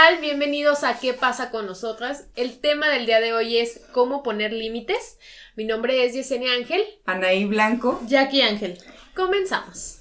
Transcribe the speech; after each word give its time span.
tal? 0.00 0.18
Bienvenidos 0.22 0.82
a 0.82 0.98
¿Qué 0.98 1.12
pasa 1.12 1.50
con 1.50 1.66
nosotras? 1.66 2.26
El 2.34 2.58
tema 2.58 2.88
del 2.88 3.04
día 3.04 3.20
de 3.20 3.34
hoy 3.34 3.58
es 3.58 3.82
cómo 3.92 4.22
poner 4.22 4.50
límites. 4.50 5.18
Mi 5.56 5.66
nombre 5.66 6.06
es 6.06 6.14
Yesenia 6.14 6.54
Ángel. 6.54 6.80
Anaí 7.04 7.44
Blanco. 7.44 8.00
Jackie 8.06 8.40
Ángel. 8.40 8.78
Comenzamos. 9.14 9.98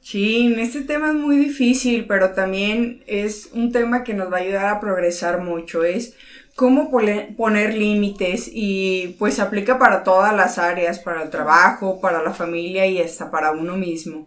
Sí, 0.00 0.52
este 0.58 0.80
tema 0.80 1.10
es 1.10 1.14
muy 1.14 1.36
difícil, 1.36 2.06
pero 2.08 2.32
también 2.32 3.04
es 3.06 3.50
un 3.52 3.70
tema 3.70 4.02
que 4.02 4.14
nos 4.14 4.32
va 4.32 4.38
a 4.38 4.40
ayudar 4.40 4.66
a 4.66 4.80
progresar 4.80 5.40
mucho. 5.40 5.84
Es 5.84 6.16
cómo 6.56 6.90
poner 6.90 7.74
límites 7.74 8.50
y 8.52 9.14
pues 9.20 9.38
aplica 9.38 9.78
para 9.78 10.02
todas 10.02 10.34
las 10.34 10.58
áreas, 10.58 10.98
para 10.98 11.22
el 11.22 11.30
trabajo, 11.30 12.00
para 12.00 12.20
la 12.20 12.32
familia 12.32 12.84
y 12.86 13.00
hasta 13.00 13.30
para 13.30 13.52
uno 13.52 13.76
mismo. 13.76 14.26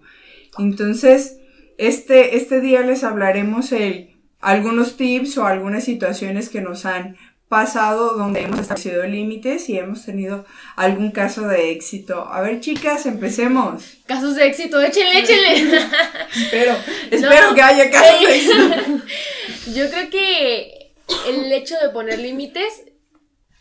Entonces, 0.58 1.40
este, 1.78 2.38
este 2.38 2.62
día 2.62 2.82
les 2.84 3.04
hablaremos 3.04 3.74
el 3.74 4.13
algunos 4.44 4.98
tips 4.98 5.38
o 5.38 5.46
algunas 5.46 5.84
situaciones 5.84 6.50
que 6.50 6.62
nos 6.62 6.86
han 6.86 7.18
pasado 7.48 8.18
donde 8.18 8.42
hemos 8.42 8.60
establecido 8.60 9.04
límites 9.06 9.70
y 9.70 9.78
hemos 9.78 10.04
tenido 10.06 10.44
algún 10.76 11.12
caso 11.12 11.48
de 11.48 11.72
éxito. 11.72 12.28
A 12.28 12.42
ver, 12.42 12.60
chicas, 12.60 13.06
empecemos. 13.06 13.84
Casos 14.06 14.36
de 14.36 14.48
éxito, 14.48 14.82
échenle, 14.82 15.20
échenle. 15.20 15.54
espero, 16.36 16.76
espero 17.12 17.54
que 17.54 17.62
haya 17.62 17.92
casos 17.92 18.22
de 18.22 18.36
éxito. 18.36 19.06
Yo 19.76 19.90
creo 19.90 20.10
que 20.10 20.94
el 21.28 21.52
hecho 21.52 21.76
de 21.80 21.90
poner 21.90 22.20
límites 22.20 22.86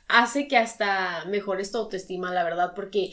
hace 0.09 0.49
que 0.49 0.57
hasta 0.57 1.25
mejores 1.27 1.71
tu 1.71 1.79
autoestima, 1.79 2.33
la 2.33 2.45
verdad, 2.45 2.73
porque 2.75 3.11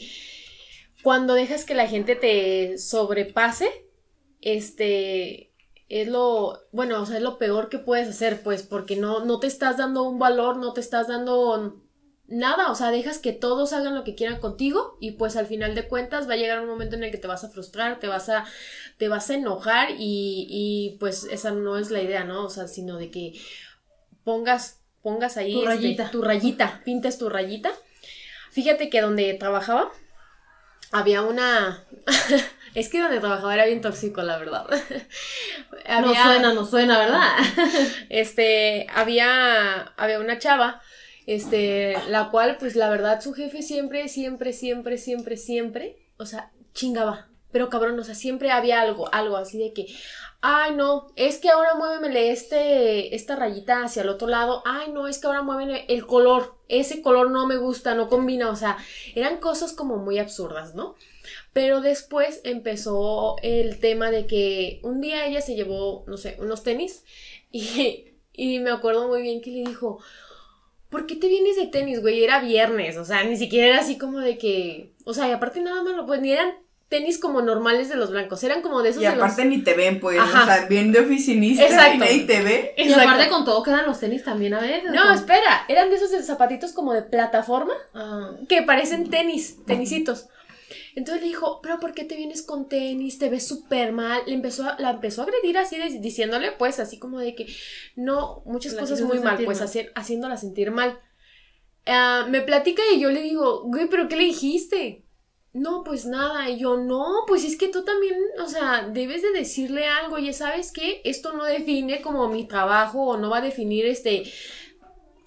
cuando 1.02 1.34
dejas 1.34 1.64
que 1.64 1.74
la 1.74 1.88
gente 1.88 2.16
te 2.16 2.78
sobrepase, 2.78 3.68
este, 4.40 5.49
es 5.90 6.06
lo, 6.06 6.60
bueno, 6.70 7.02
o 7.02 7.06
sea, 7.06 7.16
es 7.16 7.22
lo 7.22 7.36
peor 7.36 7.68
que 7.68 7.78
puedes 7.78 8.08
hacer, 8.08 8.42
pues, 8.42 8.62
porque 8.62 8.96
no, 8.96 9.24
no 9.24 9.40
te 9.40 9.48
estás 9.48 9.76
dando 9.76 10.04
un 10.04 10.20
valor, 10.20 10.56
no 10.56 10.72
te 10.72 10.80
estás 10.80 11.08
dando 11.08 11.82
nada, 12.28 12.70
o 12.70 12.76
sea, 12.76 12.92
dejas 12.92 13.18
que 13.18 13.32
todos 13.32 13.72
hagan 13.72 13.96
lo 13.96 14.04
que 14.04 14.14
quieran 14.14 14.38
contigo 14.38 14.96
y 15.00 15.12
pues 15.12 15.34
al 15.34 15.48
final 15.48 15.74
de 15.74 15.88
cuentas 15.88 16.28
va 16.28 16.34
a 16.34 16.36
llegar 16.36 16.60
un 16.60 16.68
momento 16.68 16.94
en 16.94 17.02
el 17.02 17.10
que 17.10 17.18
te 17.18 17.26
vas 17.26 17.42
a 17.42 17.50
frustrar, 17.50 17.98
te 17.98 18.06
vas 18.06 18.28
a, 18.28 18.46
te 18.98 19.08
vas 19.08 19.28
a 19.30 19.34
enojar 19.34 19.90
y, 19.98 20.46
y 20.48 20.96
pues 21.00 21.24
esa 21.24 21.50
no 21.50 21.76
es 21.76 21.90
la 21.90 22.00
idea, 22.00 22.22
¿no? 22.22 22.44
O 22.44 22.50
sea, 22.50 22.68
sino 22.68 22.96
de 22.96 23.10
que 23.10 23.32
pongas, 24.22 24.78
pongas 25.02 25.36
ahí 25.36 25.54
tu 25.54 25.58
este, 25.62 25.74
rayita, 25.74 26.10
tu 26.12 26.22
rayita 26.22 26.82
pintes 26.84 27.18
tu 27.18 27.28
rayita. 27.28 27.72
Fíjate 28.52 28.90
que 28.90 29.00
donde 29.00 29.34
trabajaba 29.34 29.90
había 30.92 31.22
una 31.22 31.84
Es 32.74 32.88
que 32.88 33.00
donde 33.00 33.18
trabajaba 33.18 33.54
era 33.54 33.66
bien 33.66 33.80
tóxico, 33.80 34.22
la 34.22 34.38
verdad. 34.38 34.66
No 36.02 36.14
suena, 36.14 36.52
no 36.52 36.66
suena, 36.66 36.98
¿verdad? 36.98 37.20
este, 38.10 38.86
había, 38.94 39.92
había 39.96 40.20
una 40.20 40.38
chava, 40.38 40.80
este, 41.26 41.96
la 42.08 42.30
cual, 42.30 42.58
pues 42.60 42.76
la 42.76 42.88
verdad, 42.90 43.20
su 43.20 43.32
jefe 43.32 43.62
siempre, 43.62 44.08
siempre, 44.08 44.52
siempre, 44.52 44.98
siempre, 44.98 45.36
siempre, 45.36 45.96
o 46.16 46.26
sea, 46.26 46.52
chingaba. 46.72 47.28
Pero 47.50 47.68
cabrón, 47.68 47.98
o 47.98 48.04
sea, 48.04 48.14
siempre 48.14 48.52
había 48.52 48.80
algo, 48.80 49.12
algo 49.12 49.36
así 49.36 49.58
de 49.58 49.72
que, 49.72 49.86
ay 50.40 50.74
no, 50.74 51.08
es 51.16 51.38
que 51.38 51.50
ahora 51.50 51.74
muévemele 51.74 52.30
este, 52.30 53.14
esta 53.14 53.34
rayita 53.36 53.82
hacia 53.82 54.02
el 54.02 54.08
otro 54.08 54.28
lado, 54.28 54.62
ay 54.64 54.92
no, 54.92 55.08
es 55.08 55.18
que 55.18 55.26
ahora 55.26 55.42
muéveme 55.42 55.84
el 55.88 56.06
color, 56.06 56.54
ese 56.68 57.02
color 57.02 57.30
no 57.30 57.46
me 57.46 57.56
gusta, 57.56 57.94
no 57.94 58.08
combina, 58.08 58.50
o 58.50 58.56
sea, 58.56 58.78
eran 59.16 59.38
cosas 59.38 59.72
como 59.72 59.96
muy 59.96 60.18
absurdas, 60.20 60.74
¿no? 60.74 60.94
Pero 61.52 61.80
después 61.80 62.40
empezó 62.44 63.36
el 63.42 63.78
tema 63.78 64.10
de 64.10 64.26
que 64.26 64.80
un 64.82 65.00
día 65.00 65.26
ella 65.26 65.40
se 65.40 65.54
llevó, 65.54 66.04
no 66.06 66.16
sé, 66.16 66.36
unos 66.40 66.62
tenis 66.62 67.04
y, 67.52 68.06
y 68.32 68.58
me 68.60 68.70
acuerdo 68.70 69.08
muy 69.08 69.22
bien 69.22 69.40
que 69.40 69.50
le 69.50 69.64
dijo, 69.68 70.00
¿por 70.90 71.06
qué 71.06 71.16
te 71.16 71.28
vienes 71.28 71.56
de 71.56 71.66
tenis, 71.66 72.00
güey? 72.00 72.22
Era 72.22 72.40
viernes, 72.40 72.96
o 72.96 73.04
sea, 73.04 73.24
ni 73.24 73.36
siquiera 73.36 73.68
era 73.68 73.80
así 73.80 73.96
como 73.96 74.18
de 74.18 74.36
que, 74.36 74.92
o 75.04 75.14
sea, 75.14 75.28
y 75.28 75.32
aparte 75.32 75.60
nada 75.60 75.82
más, 75.82 75.94
pues 76.06 76.20
ni 76.20 76.32
eran 76.32 76.54
tenis 76.90 77.18
como 77.18 77.40
normales 77.40 77.88
de 77.88 77.94
los 77.94 78.10
blancos, 78.10 78.42
eran 78.42 78.62
como 78.62 78.82
de 78.82 78.90
esos 78.90 79.02
Y 79.02 79.06
aparte 79.06 79.44
ni 79.44 79.62
te 79.62 79.74
ven, 79.74 80.00
pues, 80.00 80.18
o 80.20 80.44
sea, 80.44 80.66
bien 80.68 80.90
de 80.90 80.98
oficinista 81.00 81.64
Exacto. 81.64 82.04
y 82.10 82.26
te 82.26 82.42
ve. 82.42 82.74
Y 82.76 82.92
aparte 82.92 83.28
con 83.28 83.44
todo 83.44 83.62
quedan 83.62 83.86
los 83.86 84.00
tenis 84.00 84.24
también 84.24 84.54
a 84.54 84.60
veces. 84.60 84.90
No, 84.90 85.12
espera, 85.14 85.64
eran 85.68 85.88
de 85.88 85.96
esos 85.96 86.10
zapatitos 86.26 86.72
como 86.72 86.92
de 86.92 87.02
plataforma 87.02 87.74
ah. 87.94 88.32
que 88.48 88.62
parecen 88.62 89.08
tenis, 89.08 89.64
tenisitos. 89.64 90.26
Entonces 90.94 91.22
le 91.22 91.28
dijo, 91.28 91.60
pero 91.62 91.78
¿por 91.80 91.94
qué 91.94 92.04
te 92.04 92.16
vienes 92.16 92.42
con 92.42 92.68
tenis? 92.68 93.18
Te 93.18 93.28
ves 93.28 93.46
súper 93.46 93.92
mal. 93.92 94.22
Le 94.26 94.34
empezó 94.34 94.68
a, 94.68 94.78
la 94.78 94.90
empezó 94.90 95.22
a 95.22 95.24
agredir 95.24 95.58
así, 95.58 95.76
diciéndole, 95.98 96.52
pues, 96.52 96.80
así 96.80 96.98
como 96.98 97.18
de 97.18 97.34
que 97.34 97.46
no, 97.96 98.42
muchas 98.44 98.74
cosas 98.74 99.00
muy 99.02 99.20
mal, 99.20 99.42
pues, 99.44 99.60
haciéndola 99.94 100.36
sentir 100.36 100.70
mal. 100.70 100.98
Ah, 101.86 102.26
me 102.28 102.40
platica 102.40 102.82
y 102.94 103.00
yo 103.00 103.10
le 103.10 103.22
digo, 103.22 103.62
güey, 103.64 103.88
¿pero 103.88 104.08
qué 104.08 104.16
le 104.16 104.24
dijiste? 104.24 105.04
No, 105.52 105.82
pues 105.82 106.06
nada. 106.06 106.48
Y 106.48 106.58
yo, 106.58 106.76
no, 106.76 107.24
pues 107.26 107.44
es 107.44 107.56
que 107.56 107.68
tú 107.68 107.84
también, 107.84 108.14
o 108.42 108.48
sea, 108.48 108.88
debes 108.92 109.22
de 109.22 109.32
decirle 109.32 109.86
algo. 109.86 110.18
Ya 110.18 110.32
sabes 110.32 110.70
que 110.72 111.00
esto 111.04 111.32
no 111.32 111.44
define 111.44 112.02
como 112.02 112.28
mi 112.28 112.46
trabajo 112.46 113.02
o 113.02 113.16
no 113.16 113.30
va 113.30 113.38
a 113.38 113.42
definir 113.42 113.86
este 113.86 114.30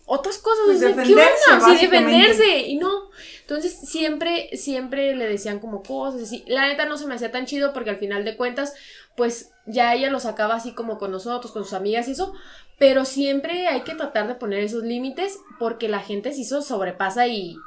otras 0.06 0.38
cosas. 0.38 0.64
Pues 0.66 0.80
defenderse, 0.80 1.44
Sí, 1.66 1.86
defenderse. 1.86 2.58
Y 2.60 2.78
no. 2.78 3.10
Entonces 3.44 3.78
siempre, 3.78 4.50
siempre 4.56 5.16
le 5.16 5.28
decían 5.28 5.60
como 5.60 5.84
cosas 5.84 6.24
así. 6.24 6.44
La 6.48 6.68
neta 6.68 6.86
no 6.86 6.98
se 6.98 7.06
me 7.06 7.16
hacía 7.16 7.32
tan 7.32 7.46
chido 7.46 7.74
porque 7.74 7.90
al 7.90 7.98
final 7.98 8.24
de 8.24 8.38
cuentas, 8.38 8.74
pues 9.18 9.52
ya 9.66 9.94
ella 9.94 10.10
lo 10.10 10.20
sacaba 10.22 10.56
así 10.56 10.74
como 10.74 10.98
con 10.98 11.12
nosotros, 11.12 11.52
con 11.52 11.66
sus 11.66 11.74
amigas 11.74 12.08
y 12.08 12.12
eso. 12.12 12.34
Pero 12.80 13.04
siempre 13.04 13.68
hay 13.68 13.82
que 13.82 13.96
tratar 13.96 14.28
de 14.28 14.36
poner 14.36 14.64
esos 14.64 14.84
límites 14.84 15.40
porque 15.60 15.90
la 15.90 16.00
gente 16.00 16.32
se 16.32 16.42
hizo 16.42 16.62
sobrepasa 16.62 17.28
y, 17.28 17.58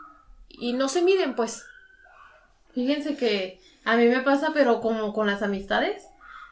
y 0.48 0.72
no 0.72 0.88
se 0.88 1.02
miden, 1.02 1.34
pues. 1.34 1.62
Fíjense 2.72 3.16
que 3.16 3.60
a 3.84 3.96
mí 3.96 4.06
me 4.06 4.20
pasa, 4.20 4.52
pero 4.54 4.80
como 4.80 5.12
con 5.12 5.26
las 5.26 5.42
amistades 5.42 6.02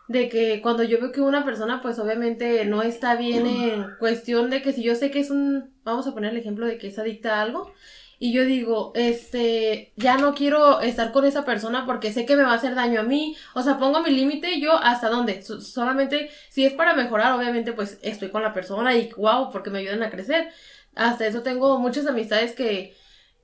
de 0.06 0.28
que 0.28 0.60
cuando 0.60 0.82
yo 0.82 1.00
veo 1.00 1.12
que 1.12 1.22
una 1.22 1.44
persona 1.44 1.80
pues 1.80 1.98
obviamente 1.98 2.64
no 2.66 2.82
está 2.82 3.16
bien 3.16 3.46
en 3.46 3.86
cuestión 3.98 4.50
de 4.50 4.60
que 4.60 4.72
si 4.74 4.82
yo 4.82 4.94
sé 4.94 5.10
que 5.10 5.20
es 5.20 5.30
un, 5.30 5.72
vamos 5.82 6.06
a 6.06 6.12
poner 6.12 6.32
el 6.32 6.36
ejemplo 6.36 6.66
de 6.66 6.76
que 6.76 6.88
es 6.88 6.98
adicta 6.98 7.38
a 7.38 7.42
algo 7.42 7.72
y 8.19 8.32
yo 8.32 8.44
digo, 8.44 8.92
este, 8.94 9.92
ya 9.97 10.16
no 10.16 10.34
quiero 10.34 10.80
estar 10.80 11.12
con 11.12 11.25
esa 11.25 11.44
persona 11.44 11.86
porque 11.86 12.12
sé 12.12 12.26
que 12.26 12.36
me 12.36 12.42
va 12.42 12.52
a 12.52 12.56
hacer 12.56 12.75
daño 12.75 13.00
a 13.00 13.04
mí, 13.04 13.36
o 13.54 13.62
sea, 13.62 13.78
pongo 13.78 14.02
mi 14.02 14.10
límite 14.10 14.60
yo 14.60 14.76
hasta 14.76 15.08
dónde, 15.08 15.42
solamente 15.42 16.30
si 16.50 16.64
es 16.64 16.72
para 16.72 16.94
mejorar, 16.94 17.32
obviamente 17.32 17.72
pues 17.72 17.98
estoy 18.02 18.30
con 18.30 18.42
la 18.42 18.52
persona 18.52 18.94
y 18.94 19.10
wow, 19.16 19.50
porque 19.50 19.70
me 19.70 19.80
ayudan 19.80 20.02
a 20.02 20.10
crecer. 20.10 20.48
Hasta 20.94 21.26
eso 21.26 21.42
tengo 21.42 21.78
muchas 21.80 22.06
amistades 22.06 22.52
que 22.52 22.94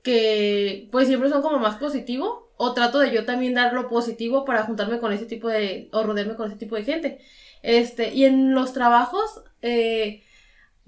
que 0.03 0.89
pues 0.91 1.07
siempre 1.07 1.29
son 1.29 1.41
como 1.41 1.59
más 1.59 1.77
positivo 1.77 2.51
o 2.57 2.73
trato 2.73 2.99
de 2.99 3.11
yo 3.11 3.25
también 3.25 3.53
dar 3.53 3.73
lo 3.73 3.89
positivo 3.89 4.45
para 4.45 4.63
juntarme 4.63 4.99
con 4.99 5.11
ese 5.13 5.25
tipo 5.25 5.47
de, 5.49 5.89
o 5.91 6.03
rodearme 6.03 6.35
con 6.35 6.47
ese 6.47 6.57
tipo 6.57 6.75
de 6.75 6.83
gente. 6.83 7.19
Este, 7.63 8.13
y 8.13 8.25
en 8.25 8.53
los 8.53 8.73
trabajos, 8.73 9.43
eh, 9.61 10.23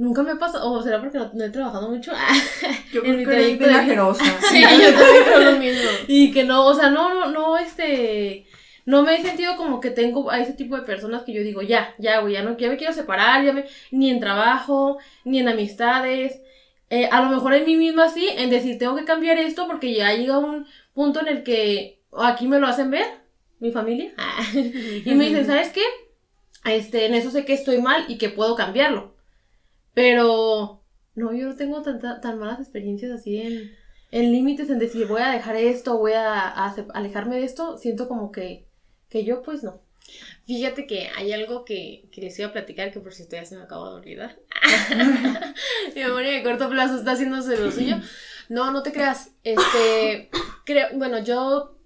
nunca 0.03 0.21
me 0.21 0.31
ha 0.31 0.35
pasado, 0.35 0.69
o 0.69 0.83
será 0.83 0.99
porque 0.99 1.17
no, 1.17 1.43
he 1.43 1.49
trabajado 1.49 1.89
mucho. 1.89 2.11
Yo 2.91 3.01
creo 3.01 3.17
mi 3.17 3.25
que 3.25 3.31
eres 3.31 3.57
sí, 3.57 4.61
yo 4.61 4.93
también 4.93 5.23
creo 5.25 5.51
lo 5.51 5.57
mismo. 5.57 5.89
Y 6.07 6.31
que 6.31 6.43
no, 6.43 6.65
o 6.65 6.73
sea, 6.73 6.89
no, 6.89 7.13
no, 7.13 7.31
no, 7.31 7.57
este, 7.57 8.45
no 8.85 9.01
me 9.03 9.15
he 9.15 9.21
sentido 9.21 9.55
como 9.55 9.79
que 9.79 9.91
tengo 9.91 10.29
a 10.29 10.39
ese 10.39 10.53
tipo 10.53 10.75
de 10.75 10.83
personas 10.83 11.23
que 11.23 11.31
yo 11.31 11.41
digo, 11.41 11.61
ya, 11.61 11.95
ya, 11.97 12.19
güey, 12.19 12.33
ya 12.33 12.43
no, 12.43 12.57
ya 12.57 12.69
me 12.69 12.77
quiero 12.77 12.93
separar, 12.93 13.45
ya 13.45 13.53
me, 13.53 13.65
ni 13.91 14.11
en 14.11 14.19
trabajo, 14.19 14.97
ni 15.23 15.39
en 15.39 15.47
amistades. 15.47 16.41
Eh, 16.89 17.07
a 17.09 17.21
lo 17.21 17.29
mejor 17.29 17.53
en 17.53 17.65
mí 17.65 17.77
misma 17.77 18.09
sí, 18.09 18.27
en 18.35 18.49
decir, 18.49 18.77
tengo 18.77 18.95
que 18.95 19.05
cambiar 19.05 19.37
esto 19.37 19.67
porque 19.67 19.93
ya 19.93 20.13
llega 20.13 20.37
un, 20.37 20.67
punto 20.93 21.21
en 21.21 21.27
el 21.29 21.43
que 21.43 22.01
aquí 22.19 22.47
me 22.47 22.59
lo 22.59 22.67
hacen 22.67 22.91
ver, 22.91 23.07
mi 23.59 23.71
familia, 23.71 24.13
y 24.53 25.15
me 25.15 25.25
dicen, 25.25 25.47
¿sabes 25.47 25.69
qué? 25.69 25.81
Este, 26.65 27.05
en 27.05 27.15
eso 27.15 27.31
sé 27.31 27.45
que 27.45 27.53
estoy 27.53 27.81
mal 27.81 28.05
y 28.09 28.17
que 28.17 28.29
puedo 28.29 28.55
cambiarlo. 28.55 29.12
Pero 29.93 30.83
no, 31.15 31.33
yo 31.33 31.47
no 31.47 31.55
tengo 31.55 31.81
tan, 31.81 31.99
tan 31.99 32.39
malas 32.39 32.59
experiencias 32.59 33.11
así 33.11 33.37
en, 33.37 33.75
en 34.11 34.31
límites, 34.31 34.69
en 34.69 34.79
decir 34.79 35.07
voy 35.07 35.21
a 35.21 35.31
dejar 35.31 35.55
esto, 35.55 35.97
voy 35.97 36.13
a, 36.13 36.49
alejarme 36.93 37.37
de 37.37 37.45
esto. 37.45 37.77
Siento 37.77 38.07
como 38.07 38.31
que, 38.31 38.67
que 39.09 39.23
yo 39.23 39.43
pues 39.43 39.63
no. 39.63 39.81
Fíjate 40.45 40.85
que 40.85 41.09
hay 41.15 41.31
algo 41.31 41.63
que, 41.63 42.09
que, 42.11 42.21
les 42.21 42.37
iba 42.37 42.49
a 42.49 42.51
platicar 42.51 42.91
que 42.91 42.99
por 42.99 43.13
cierto 43.13 43.37
ya 43.37 43.45
se 43.45 43.55
me 43.55 43.63
acabó 43.63 43.89
de 43.89 43.95
olvidar. 43.95 44.37
Mi 45.95 46.01
memoria 46.01 46.31
de 46.31 46.43
corto 46.43 46.69
plazo 46.69 46.97
está 46.97 47.11
haciéndose 47.11 47.57
lo 47.57 47.71
suyo. 47.71 47.95
No, 48.49 48.71
no 48.71 48.83
te 48.83 48.91
creas. 48.91 49.31
Este, 49.43 50.29
creo, 50.65 50.87
bueno, 50.95 51.23
yo 51.23 51.77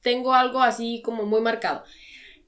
tengo 0.00 0.34
algo 0.34 0.62
así 0.62 1.02
como 1.04 1.26
muy 1.26 1.40
marcado. 1.40 1.84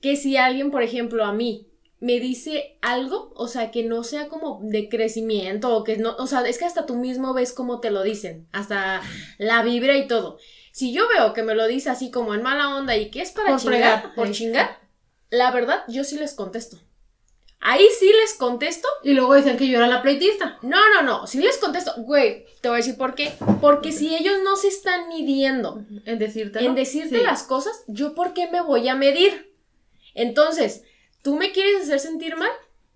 Que 0.01 0.17
si 0.17 0.37
alguien, 0.37 0.71
por 0.71 0.83
ejemplo, 0.83 1.25
a 1.25 1.33
mí 1.33 1.67
me 2.01 2.21
dice 2.21 2.79
algo, 2.83 3.33
o 3.35 3.49
sea, 3.49 3.71
que 3.71 3.85
no 3.85 4.05
sea 4.05 4.29
como 4.29 4.61
de 4.63 4.89
crecimiento 4.89 5.75
o 5.75 5.85
que 5.85 5.97
no, 5.97 6.15
o 6.17 6.27
sea, 6.27 6.41
es 6.43 6.59
que 6.59 6.65
hasta 6.65 6.87
tú 6.87 6.97
mismo 6.97 7.33
ves 7.35 7.53
cómo 7.53 7.81
te 7.81 7.91
lo 7.91 8.03
dicen, 8.03 8.47
hasta 8.53 9.01
la 9.39 9.63
vibra 9.63 9.97
y 9.97 10.07
todo. 10.07 10.39
Si 10.73 10.93
yo 10.93 11.09
veo 11.09 11.33
que 11.33 11.43
me 11.43 11.55
lo 11.55 11.67
dice 11.67 11.91
así 11.91 12.11
como 12.11 12.35
en 12.35 12.43
mala 12.43 12.77
onda 12.77 12.97
y 12.97 13.11
que 13.11 13.23
es 13.23 13.31
para 13.31 13.57
chingar, 13.57 14.15
por 14.15 14.31
chingar, 14.33 14.79
la 15.31 15.51
verdad, 15.51 15.85
yo 15.89 16.05
sí 16.05 16.17
les 16.17 16.35
contesto. 16.35 16.79
Ahí 17.67 17.89
sí 17.99 18.13
les 18.21 18.35
contesto. 18.35 18.87
Y 19.03 19.15
luego 19.15 19.33
decían 19.33 19.57
que 19.57 19.67
yo 19.67 19.79
era 19.79 19.87
la 19.87 20.03
pleitista. 20.03 20.59
No, 20.61 20.79
no, 20.93 21.03
no. 21.03 21.27
Sí 21.27 21.41
les 21.41 21.57
contesto. 21.57 21.95
Güey, 21.97 22.45
te 22.61 22.69
voy 22.69 22.75
a 22.75 22.77
decir 22.77 22.99
por 22.99 23.15
qué. 23.15 23.33
Porque 23.63 23.91
si 23.91 24.15
ellos 24.15 24.35
no 24.45 24.57
se 24.57 24.69
están 24.69 25.09
midiendo 25.09 25.83
en 26.05 26.19
decirte, 26.19 26.63
en 26.63 26.75
decirte 26.75 27.23
las 27.23 27.45
cosas, 27.45 27.83
¿yo 27.87 28.15
por 28.15 28.35
qué 28.35 28.51
me 28.51 28.61
voy 28.61 28.87
a 28.89 28.95
medir? 28.95 29.55
Entonces, 30.13 30.85
tú 31.25 31.35
me 31.37 31.51
quieres 31.51 31.83
hacer 31.83 31.99
sentir 31.99 32.37
mal, 32.37 32.53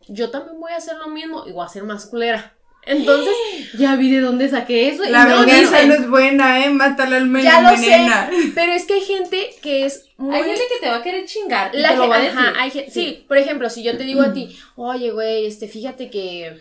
yo 0.06 0.30
también 0.30 0.60
voy 0.60 0.70
a 0.70 0.76
hacer 0.76 0.96
lo 0.96 1.08
mismo 1.08 1.44
y 1.46 1.52
voy 1.52 1.64
a 1.64 1.68
ser 1.68 1.82
más 1.82 2.06
culera. 2.06 2.54
Entonces, 2.84 3.34
ya 3.78 3.96
vi 3.96 4.10
de 4.10 4.20
dónde 4.20 4.48
saqué 4.48 4.88
eso. 4.88 5.02
La 5.04 5.24
venganza 5.24 5.84
no, 5.84 5.94
es 5.94 6.08
buena, 6.08 6.64
¿eh? 6.64 6.70
Mátala 6.70 7.16
al 7.16 7.26
menos. 7.26 7.52
Ya 7.52 7.60
lo 7.60 7.76
sé. 7.76 8.06
Pero 8.54 8.72
es 8.72 8.84
que 8.84 8.94
hay 8.94 9.00
gente 9.00 9.50
que 9.62 9.86
es 9.86 10.06
muy... 10.18 10.34
Hay 10.36 10.44
gente 10.44 10.62
que 10.72 10.80
te 10.80 10.90
va 10.90 10.96
a 10.96 11.02
querer 11.02 11.24
chingar. 11.24 11.74
La 11.74 11.94
lo 11.94 12.08
va 12.08 12.16
a 12.16 12.20
decir. 12.20 12.38
Ajá, 12.38 12.52
hay 12.56 12.70
gente, 12.70 12.90
sí. 12.90 13.24
por 13.26 13.38
ejemplo, 13.38 13.68
si 13.70 13.82
yo 13.82 13.96
te 13.96 14.04
digo 14.04 14.22
a 14.22 14.32
ti, 14.32 14.56
oye, 14.76 15.10
güey, 15.10 15.46
este, 15.46 15.66
fíjate 15.66 16.10
que. 16.10 16.58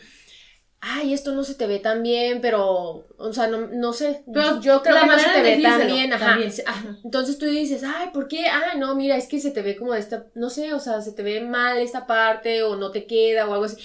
Ay, 0.80 1.14
esto 1.14 1.32
no 1.32 1.44
se 1.44 1.56
te 1.56 1.66
ve 1.66 1.80
tan 1.80 2.04
bien, 2.04 2.40
pero. 2.40 3.08
O 3.18 3.34
sea, 3.34 3.48
no, 3.48 3.68
no 3.68 3.94
sé. 3.94 4.24
Pero 4.32 4.62
yo 4.62 4.84
creo 4.84 4.96
que 5.02 5.08
no 5.08 5.20
se 5.20 5.30
te 5.30 5.42
ve 5.42 5.62
tan 5.62 5.88
bien. 5.88 6.14
Ajá. 6.14 6.38
Entonces 7.04 7.38
tú 7.38 7.46
dices, 7.46 7.84
ay, 7.84 8.10
¿por 8.14 8.28
qué? 8.28 8.48
Ah, 8.48 8.76
no, 8.78 8.94
mira, 8.96 9.18
es 9.18 9.28
que 9.28 9.40
se 9.40 9.52
te 9.52 9.62
ve 9.62 9.76
como 9.76 9.96
esta. 9.96 10.28
No 10.36 10.50
sé, 10.50 10.74
o 10.74 10.80
sea, 10.80 11.02
se 11.02 11.14
te 11.14 11.24
ve 11.24 11.42
mal 11.42 11.80
esta 11.80 12.06
parte, 12.06 12.62
o 12.64 12.76
no 12.76 12.92
te 12.92 13.06
queda, 13.08 13.48
o 13.48 13.54
algo 13.54 13.66
así. 13.66 13.78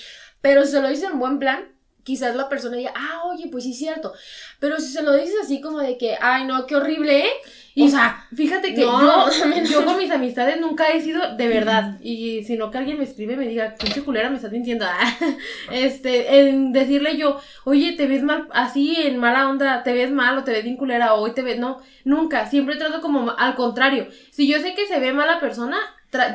Pero 0.43 0.65
si 0.65 0.73
se 0.73 0.83
lo 0.83 0.89
dices 0.89 1.11
en 1.11 1.19
buen 1.19 1.39
plan, 1.39 1.73
quizás 2.03 2.35
la 2.35 2.49
persona 2.49 2.77
diga, 2.77 2.93
ah, 2.95 3.23
oye, 3.27 3.49
pues 3.51 3.65
sí 3.65 3.73
es 3.73 3.79
cierto. 3.79 4.13
Pero 4.61 4.79
si 4.79 4.89
se 4.93 5.03
lo 5.03 5.15
dices 5.15 5.37
así 5.43 5.61
como 5.61 5.79
de 5.79 5.97
que, 5.97 6.17
ay, 6.21 6.45
no, 6.45 6.67
qué 6.67 6.77
horrible, 6.77 7.27
¿eh? 7.27 7.33
Y, 7.75 7.85
o 7.85 7.89
sea, 7.89 8.27
fíjate 8.35 8.75
que 8.75 8.83
yo, 8.83 9.27
yo 9.71 9.85
con 9.85 9.97
mis 9.97 10.11
amistades 10.11 10.61
nunca 10.61 10.89
he 10.89 11.01
sido 11.01 11.37
de 11.37 11.49
verdad. 11.49 11.99
Y 12.03 12.45
sino 12.45 12.71
que 12.71 12.79
alguien 12.79 12.99
me 12.99 13.05
escribe 13.05 13.35
y 13.35 13.37
me 13.37 13.49
diga, 13.49 13.75
pinche 13.79 14.03
culera, 14.03 14.29
me 14.29 14.37
estás 14.37 14.53
mintiendo. 14.53 14.85
este, 15.71 16.41
en 16.41 16.73
decirle 16.73 17.17
yo, 17.17 17.41
oye, 17.65 17.93
te 17.93 18.07
ves 18.07 18.23
mal, 18.23 18.49
así 18.53 18.97
en 19.01 19.17
mala 19.19 19.49
onda, 19.49 19.83
te 19.83 19.93
ves 19.93 20.11
mal 20.11 20.37
o 20.37 20.45
te 20.45 20.53
ves 20.53 20.65
bien 20.65 20.77
culera, 20.77 21.15
o 21.15 21.23
hoy 21.23 21.33
te 21.33 21.43
ves. 21.43 21.59
No, 21.59 21.81
nunca. 22.05 22.47
Siempre 22.47 22.77
trato 22.77 23.01
como 23.01 23.31
al 23.31 23.55
contrario. 23.55 24.09
Si 24.31 24.47
yo 24.47 24.59
sé 24.61 24.75
que 24.75 24.87
se 24.87 25.01
ve 25.01 25.13
mala 25.13 25.41
persona, 25.41 25.79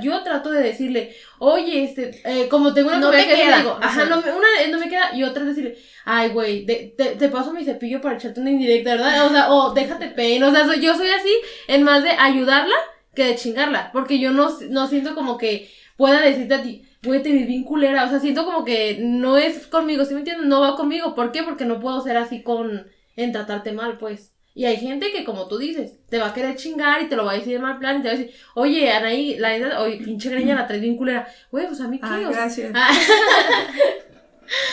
yo 0.01 0.23
trato 0.23 0.49
de 0.49 0.63
decirle, 0.63 1.15
oye, 1.37 1.83
este, 1.83 2.21
eh, 2.25 2.47
como 2.49 2.73
tengo 2.73 2.89
una 2.89 2.97
no 2.97 3.11
te 3.11 3.25
queda. 3.25 3.57
digo, 3.57 3.77
ajá, 3.79 4.05
no, 4.05 4.17
una 4.17 4.71
no 4.71 4.79
me 4.79 4.89
queda, 4.89 5.15
y 5.15 5.23
otra 5.23 5.43
es 5.43 5.49
decirle, 5.49 5.77
ay, 6.09 6.29
güey, 6.29 6.65
te, 6.65 6.93
te, 6.95 7.27
paso 7.27 7.51
mi 7.51 7.65
cepillo 7.65 7.99
para 7.99 8.15
echarte 8.15 8.39
una 8.39 8.49
indirecta, 8.49 8.91
¿verdad? 8.91 9.25
O 9.25 9.29
sea, 9.29 9.51
o 9.51 9.73
déjate 9.73 10.07
pena, 10.07 10.47
o 10.47 10.51
sea, 10.51 10.63
yo 10.77 10.95
soy 10.95 11.09
así, 11.09 11.29
en 11.67 11.83
más 11.83 12.01
de 12.01 12.11
ayudarla 12.11 12.75
que 13.13 13.25
de 13.25 13.35
chingarla, 13.35 13.91
porque 13.91 14.17
yo 14.17 14.31
no, 14.31 14.47
no 14.69 14.87
siento 14.87 15.15
como 15.15 15.37
que 15.37 15.69
pueda 15.97 16.21
decirte 16.21 16.53
a 16.53 16.63
ti, 16.63 16.87
güey, 17.03 17.21
te 17.21 17.33
ves 17.33 17.45
bien 17.45 17.65
culera, 17.65 18.05
o 18.05 18.09
sea, 18.09 18.21
siento 18.21 18.45
como 18.45 18.63
que 18.63 18.99
no 19.01 19.37
es 19.37 19.67
conmigo, 19.67 20.05
¿sí 20.05 20.13
me 20.13 20.21
entiendes? 20.21 20.47
No 20.47 20.61
va 20.61 20.77
conmigo, 20.77 21.13
¿por 21.13 21.33
qué? 21.33 21.43
Porque 21.43 21.65
no 21.65 21.81
puedo 21.81 21.99
ser 21.99 22.15
así 22.15 22.41
con, 22.41 22.87
en 23.17 23.31
tratarte 23.33 23.73
mal, 23.73 23.97
pues. 23.97 24.31
Y 24.55 24.63
hay 24.63 24.77
gente 24.77 25.11
que, 25.11 25.25
como 25.25 25.49
tú 25.49 25.57
dices, 25.57 25.99
te 26.09 26.19
va 26.19 26.27
a 26.27 26.33
querer 26.33 26.55
chingar 26.55 27.01
y 27.01 27.09
te 27.09 27.17
lo 27.17 27.25
va 27.25 27.33
a 27.33 27.37
decir 27.37 27.55
en 27.55 27.63
mal 27.63 27.79
plan 27.79 27.99
y 27.99 28.01
te 28.01 28.07
va 28.07 28.13
a 28.13 28.17
decir, 28.17 28.33
oye, 28.55 28.89
Anaí, 28.91 29.37
la 29.37 29.49
neta, 29.49 29.81
oye, 29.81 29.97
pinche 29.97 30.29
greña 30.29 30.55
la 30.55 30.67
traes 30.67 30.81
bien 30.81 30.95
culera. 30.95 31.27
Güey, 31.51 31.67
pues 31.67 31.81
a 31.81 31.87
mí 31.89 31.99
qué. 31.99 32.07
Ah, 32.09 32.29
gracias. 32.31 32.71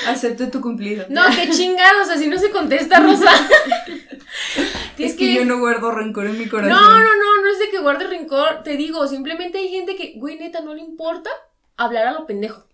Acepto 0.06 0.50
tu 0.50 0.60
cumplido. 0.60 1.06
No, 1.08 1.22
qué 1.34 1.50
chingados, 1.50 2.08
así 2.10 2.26
no 2.26 2.38
se 2.38 2.50
contesta, 2.50 3.00
Rosa. 3.00 3.30
es, 4.98 5.14
que, 5.14 5.34
yo 5.34 5.44
no 5.44 5.58
guardo 5.58 5.90
rencor 5.90 6.26
en 6.26 6.38
mi 6.38 6.48
corazón. 6.48 6.70
No, 6.70 6.98
no, 6.98 7.16
no, 7.16 7.42
no 7.42 7.48
es 7.48 7.58
de 7.58 7.70
que 7.70 7.78
guarde 7.78 8.06
rencor. 8.06 8.62
Te 8.62 8.76
digo, 8.76 9.06
simplemente 9.06 9.58
hay 9.58 9.68
gente 9.68 9.96
que, 9.96 10.14
güey, 10.16 10.38
neta, 10.38 10.60
no 10.60 10.74
le 10.74 10.82
importa 10.82 11.30
hablar 11.76 12.06
a 12.06 12.12
lo 12.12 12.26
pendejo. 12.26 12.68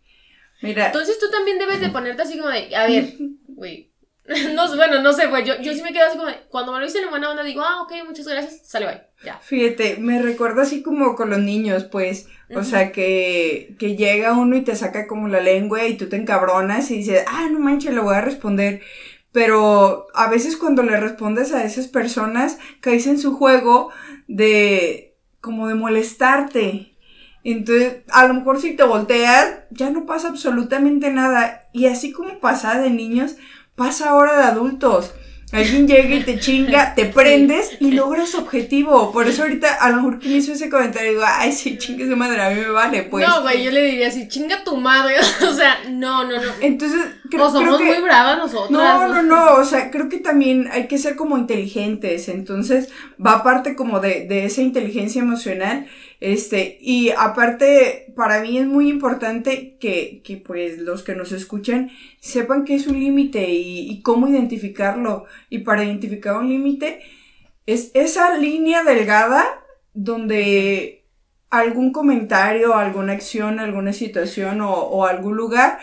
Mira. 0.62 0.86
Entonces 0.86 1.18
tú 1.18 1.30
también 1.30 1.58
debes 1.58 1.80
de 1.80 1.88
ponerte 1.88 2.22
así 2.22 2.38
como 2.38 2.50
de, 2.50 2.74
a 2.76 2.86
ver, 2.86 3.14
güey, 3.48 3.89
no, 4.54 4.76
bueno, 4.76 5.02
no 5.02 5.12
sé, 5.12 5.28
pues 5.28 5.44
yo, 5.44 5.60
yo 5.60 5.74
sí 5.74 5.82
me 5.82 5.92
quedo 5.92 6.06
así 6.06 6.16
como, 6.16 6.30
cuando 6.48 6.72
me 6.72 6.78
lo 6.78 6.86
dicen 6.86 7.04
en 7.04 7.10
buena 7.10 7.30
onda 7.30 7.42
digo, 7.42 7.62
ah, 7.62 7.82
ok, 7.82 7.92
muchas 8.06 8.28
gracias, 8.28 8.60
sale, 8.64 8.86
bye, 8.86 9.02
ya. 9.24 9.38
Fíjate, 9.38 9.96
me 9.98 10.22
recuerda 10.22 10.62
así 10.62 10.82
como 10.82 11.16
con 11.16 11.30
los 11.30 11.40
niños, 11.40 11.84
pues, 11.84 12.28
o 12.54 12.62
sea, 12.62 12.92
que, 12.92 13.74
que 13.78 13.96
llega 13.96 14.32
uno 14.32 14.56
y 14.56 14.62
te 14.62 14.76
saca 14.76 15.06
como 15.06 15.28
la 15.28 15.40
lengua 15.40 15.86
y 15.86 15.96
tú 15.96 16.08
te 16.08 16.16
encabronas 16.16 16.90
y 16.90 16.98
dices, 16.98 17.24
ah, 17.26 17.48
no 17.50 17.58
manches, 17.58 17.94
le 17.94 18.00
voy 18.00 18.14
a 18.14 18.20
responder. 18.20 18.82
Pero 19.32 20.08
a 20.14 20.28
veces 20.28 20.56
cuando 20.56 20.82
le 20.82 20.96
respondes 20.96 21.52
a 21.52 21.64
esas 21.64 21.86
personas, 21.86 22.58
caes 22.80 23.06
en 23.06 23.18
su 23.18 23.36
juego 23.36 23.90
de, 24.26 25.16
como 25.40 25.68
de 25.68 25.74
molestarte. 25.74 26.96
Entonces, 27.44 28.02
a 28.10 28.26
lo 28.26 28.34
mejor 28.34 28.60
si 28.60 28.74
te 28.74 28.82
volteas, 28.82 29.60
ya 29.70 29.90
no 29.90 30.04
pasa 30.04 30.28
absolutamente 30.28 31.10
nada. 31.12 31.68
Y 31.72 31.86
así 31.86 32.10
como 32.10 32.40
pasa 32.40 32.80
de 32.80 32.90
niños, 32.90 33.36
pasa 33.80 34.10
ahora 34.10 34.36
de 34.36 34.42
adultos. 34.42 35.14
Alguien 35.52 35.88
llega 35.88 36.14
y 36.14 36.22
te 36.22 36.38
chinga, 36.38 36.94
te 36.94 37.06
prendes 37.06 37.78
y 37.80 37.92
logras 37.92 38.34
objetivo. 38.34 39.10
Por 39.10 39.26
eso 39.26 39.42
ahorita 39.42 39.72
a 39.72 39.88
lo 39.88 39.96
mejor 39.96 40.18
quien 40.18 40.36
hizo 40.36 40.52
ese 40.52 40.68
comentario 40.68 41.12
digo, 41.12 41.22
ay, 41.26 41.50
sí, 41.50 41.78
chingue 41.78 42.06
su 42.06 42.14
madre, 42.14 42.42
a 42.42 42.50
mí 42.50 42.60
me 42.60 42.68
vale, 42.68 43.04
pues. 43.04 43.26
No, 43.26 43.40
güey, 43.40 43.64
yo 43.64 43.70
le 43.70 43.82
diría 43.82 44.08
así, 44.08 44.28
chinga 44.28 44.62
tu 44.64 44.76
madre. 44.76 45.14
o 45.48 45.54
sea, 45.54 45.78
no, 45.88 46.24
no, 46.24 46.36
no. 46.36 46.52
Entonces, 46.60 47.00
creo, 47.30 47.46
o 47.46 47.50
somos 47.50 47.80
muy 47.80 48.02
bravas 48.02 48.36
nosotros. 48.36 48.70
No, 48.70 49.08
no, 49.08 49.22
no, 49.22 49.54
o 49.54 49.64
sea, 49.64 49.90
creo 49.90 50.10
que 50.10 50.18
también 50.18 50.68
hay 50.70 50.86
que 50.86 50.98
ser 50.98 51.16
como 51.16 51.38
inteligentes. 51.38 52.28
Entonces, 52.28 52.90
va 53.24 53.36
aparte 53.36 53.74
como 53.74 53.98
de, 53.98 54.26
de 54.26 54.44
esa 54.44 54.60
inteligencia 54.60 55.22
emocional 55.22 55.86
este, 56.20 56.76
y 56.82 57.10
aparte, 57.10 58.12
para 58.14 58.42
mí 58.42 58.58
es 58.58 58.66
muy 58.66 58.90
importante 58.90 59.78
que, 59.78 60.20
que 60.22 60.36
pues 60.36 60.78
los 60.78 61.02
que 61.02 61.14
nos 61.14 61.32
escuchan 61.32 61.90
sepan 62.20 62.64
que 62.64 62.74
es 62.74 62.86
un 62.86 63.00
límite 63.00 63.50
y, 63.50 63.90
y 63.90 64.02
cómo 64.02 64.28
identificarlo. 64.28 65.24
Y 65.48 65.60
para 65.60 65.84
identificar 65.84 66.36
un 66.36 66.50
límite 66.50 67.00
es 67.66 67.90
esa 67.94 68.36
línea 68.36 68.84
delgada 68.84 69.64
donde 69.94 71.06
algún 71.48 71.90
comentario, 71.92 72.74
alguna 72.74 73.14
acción, 73.14 73.58
alguna 73.58 73.92
situación 73.94 74.60
o, 74.60 74.72
o 74.72 75.06
algún 75.06 75.36
lugar 75.36 75.78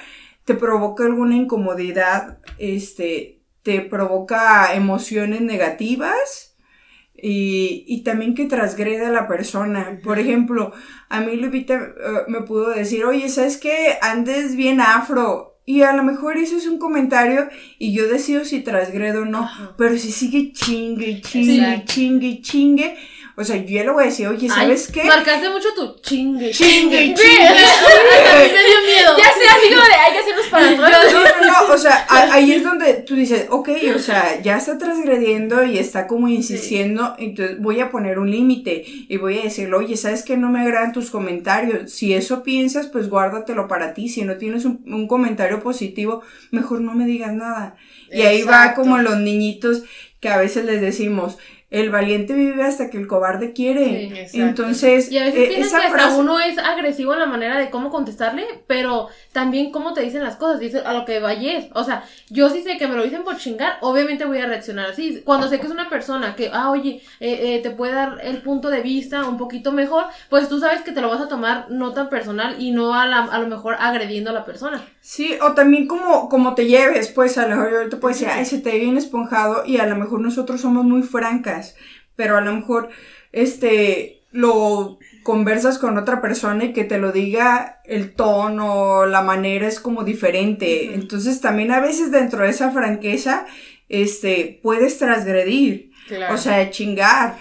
te 0.46 0.54
provoca 0.54 1.04
alguna 1.04 1.36
incomodidad, 1.36 2.40
este, 2.58 3.42
te 3.64 3.82
provoca 3.82 4.74
emociones 4.76 5.42
negativas 5.42 6.47
y, 7.22 7.84
y 7.88 8.04
también 8.04 8.36
que 8.36 8.46
transgrede 8.46 9.06
a 9.06 9.12
la 9.12 9.28
persona. 9.28 10.00
Por 10.04 10.20
ejemplo, 10.20 10.74
a 11.10 11.22
mí 11.22 11.36
Lupita 11.36 11.76
eh, 11.76 11.92
me 12.28 12.42
pudo 12.42 12.70
decir, 12.70 13.06
oye, 13.06 13.28
¿sabes 13.30 13.58
qué? 13.58 13.98
Andes 14.02 14.56
bien 14.56 14.82
afro. 14.82 15.56
Y 15.66 15.82
a 15.82 15.92
lo 15.92 16.04
mejor 16.04 16.38
eso 16.38 16.56
es 16.56 16.66
un 16.66 16.80
comentario 16.80 17.50
y 17.78 17.94
yo 17.94 18.08
decido 18.08 18.46
si 18.46 18.62
transgredo 18.62 19.24
o 19.24 19.26
no. 19.26 19.50
Pero 19.78 19.98
si 19.98 20.12
sigue 20.12 20.54
chingue, 20.54 21.20
chingue, 21.22 21.84
chingue, 21.86 22.42
chingue 22.42 22.96
o 23.40 23.44
sea, 23.44 23.56
yo 23.58 23.68
ya 23.68 23.84
le 23.84 23.92
voy 23.92 24.02
a 24.02 24.08
decir, 24.08 24.28
oye, 24.28 24.50
¿sabes 24.50 24.92
qué? 24.92 25.04
Marcaste 25.04 25.48
mucho 25.52 25.68
tu 25.76 26.02
chingue. 26.02 26.50
Chingue, 26.50 27.14
chingue. 27.14 27.48
a 27.48 28.36
mí 28.36 28.52
me 28.52 28.66
dio 28.66 28.82
miedo. 28.84 29.16
Ya 29.16 29.26
sé, 29.26 29.48
así 29.48 29.70
como 29.70 29.84
de, 29.84 29.94
hay 29.94 30.12
que 30.12 30.20
hacernos 30.20 30.48
para 30.48 30.70
atrás. 30.72 31.14
No, 31.14 31.22
no, 31.22 31.68
no, 31.68 31.74
o 31.76 31.78
sea, 31.78 32.08
ahí 32.10 32.54
es 32.54 32.64
donde 32.64 32.96
tú 32.96 33.14
dices, 33.14 33.46
ok, 33.52 33.70
o 33.96 34.00
sea, 34.00 34.42
ya 34.42 34.58
está 34.58 34.80
transgrediendo 34.80 35.64
y 35.64 35.78
está 35.78 36.08
como 36.08 36.28
insistiendo, 36.30 37.14
entonces 37.20 37.60
voy 37.60 37.80
a 37.80 37.92
poner 37.92 38.18
un 38.18 38.32
límite 38.32 38.84
y 39.08 39.18
voy 39.18 39.38
a 39.38 39.44
decirle, 39.44 39.76
oye, 39.76 39.98
¿sabes 39.98 40.24
qué? 40.24 40.36
No 40.36 40.50
me 40.50 40.62
agradan 40.62 40.92
tus 40.92 41.12
comentarios. 41.12 41.92
Si 41.92 42.16
eso 42.16 42.42
piensas, 42.42 42.88
pues 42.88 43.08
guárdatelo 43.08 43.68
para 43.68 43.94
ti. 43.94 44.10
Si 44.10 44.24
no 44.24 44.38
tienes 44.38 44.66
un, 44.66 44.82
un 44.88 45.08
comentario 45.08 45.62
positivo, 45.62 46.24
mejor 46.50 46.82
no 46.82 46.96
me 46.96 47.06
digas 47.06 47.34
nada. 47.34 47.76
Y 48.12 48.22
ahí 48.22 48.42
va 48.42 48.74
como 48.74 48.98
los 48.98 49.18
niñitos 49.18 49.84
que 50.20 50.30
a 50.30 50.38
veces 50.38 50.66
les 50.66 50.82
decimos, 50.82 51.38
el 51.70 51.90
valiente 51.90 52.34
vive 52.34 52.64
hasta 52.64 52.90
que 52.90 52.98
el 52.98 53.08
cobarde 53.08 53.52
quiere. 53.52 54.30
Entonces, 54.34 55.12
y 55.12 55.18
a 55.18 55.26
veces 55.26 55.50
eh, 55.50 55.60
esa 55.60 55.82
que 55.82 56.16
uno 56.18 56.40
es 56.40 56.58
agresivo 56.58 57.12
en 57.12 57.20
la 57.20 57.26
manera 57.26 57.60
de 57.60 57.70
cómo 57.70 57.90
contestarle, 57.90 58.46
pero 58.68 59.10
también 59.34 59.72
cómo 59.72 59.94
te 59.94 60.02
dicen 60.02 60.24
las 60.24 60.38
cosas, 60.38 60.62
dice 60.62 60.80
a 60.80 60.94
lo 60.94 61.04
que 61.04 61.20
vayas. 61.20 61.66
O 61.74 61.84
sea, 61.84 62.06
yo 62.30 62.50
sí 62.50 62.64
sé 62.64 62.78
que 62.78 62.88
me 62.88 62.96
lo 62.96 63.04
dicen 63.04 63.26
por 63.26 63.38
chingar, 63.38 63.80
obviamente 63.82 64.24
voy 64.24 64.38
a 64.38 64.46
reaccionar 64.46 64.92
así. 64.92 65.22
Cuando 65.26 65.50
sé 65.50 65.60
que 65.60 65.66
es 65.66 65.72
una 65.72 65.90
persona 65.90 66.36
que, 66.36 66.50
ah, 66.54 66.72
oye, 66.72 67.02
eh, 67.20 67.56
eh, 67.56 67.60
te 67.62 67.72
puede 67.72 67.94
dar 67.94 68.20
el 68.24 68.42
punto 68.42 68.70
de 68.70 68.82
vista 68.82 69.28
un 69.28 69.38
poquito 69.38 69.74
mejor, 69.74 70.06
pues 70.30 70.48
tú 70.48 70.62
sabes 70.62 70.84
que 70.84 70.94
te 70.94 71.02
lo 71.02 71.10
vas 71.10 71.20
a 71.20 71.28
tomar 71.28 71.70
no 71.70 71.92
tan 71.92 72.08
personal 72.08 72.62
y 72.62 72.72
no 72.72 72.94
a, 72.94 73.06
la, 73.08 73.24
a 73.26 73.40
lo 73.40 73.48
mejor 73.48 73.76
agrediendo 73.78 74.30
a 74.30 74.34
la 74.34 74.46
persona. 74.46 74.82
Sí, 75.02 75.38
o 75.42 75.52
también 75.52 75.86
como, 75.86 76.30
como 76.30 76.56
te 76.56 76.66
lleves, 76.66 77.10
pues 77.10 77.38
a 77.38 77.46
lo 77.46 77.58
mejor 77.58 77.90
te 77.90 77.98
puedo 77.98 78.14
decir, 78.14 78.30
ay, 78.32 78.46
se 78.46 78.60
te 78.60 78.72
ve 78.72 78.80
bien 78.80 78.98
esponjado 78.98 79.66
y 79.66 79.80
a 79.80 79.86
lo 79.86 79.98
mejor 79.98 80.22
nosotros 80.22 80.62
somos 80.62 80.86
muy 80.86 81.04
francas 81.04 81.57
pero 82.16 82.38
a 82.38 82.42
lo 82.42 82.54
mejor, 82.54 82.90
este, 83.32 84.24
lo 84.32 85.00
conversas 85.24 85.78
con 85.78 85.98
otra 85.98 86.22
persona 86.22 86.66
y 86.66 86.74
que 86.74 86.84
te 86.84 87.00
lo 87.00 87.12
diga 87.12 87.82
el 87.86 88.14
tono, 88.14 89.06
la 89.06 89.22
manera 89.22 89.68
es 89.68 89.80
como 89.80 90.04
diferente. 90.04 90.94
Entonces 90.94 91.42
también 91.42 91.72
a 91.72 91.80
veces 91.80 92.12
dentro 92.12 92.44
de 92.44 92.50
esa 92.50 92.72
franqueza, 92.72 93.46
este, 93.90 94.60
puedes 94.64 94.98
transgredir, 94.98 95.92
o 96.32 96.38
sea, 96.38 96.70
chingar. 96.70 97.38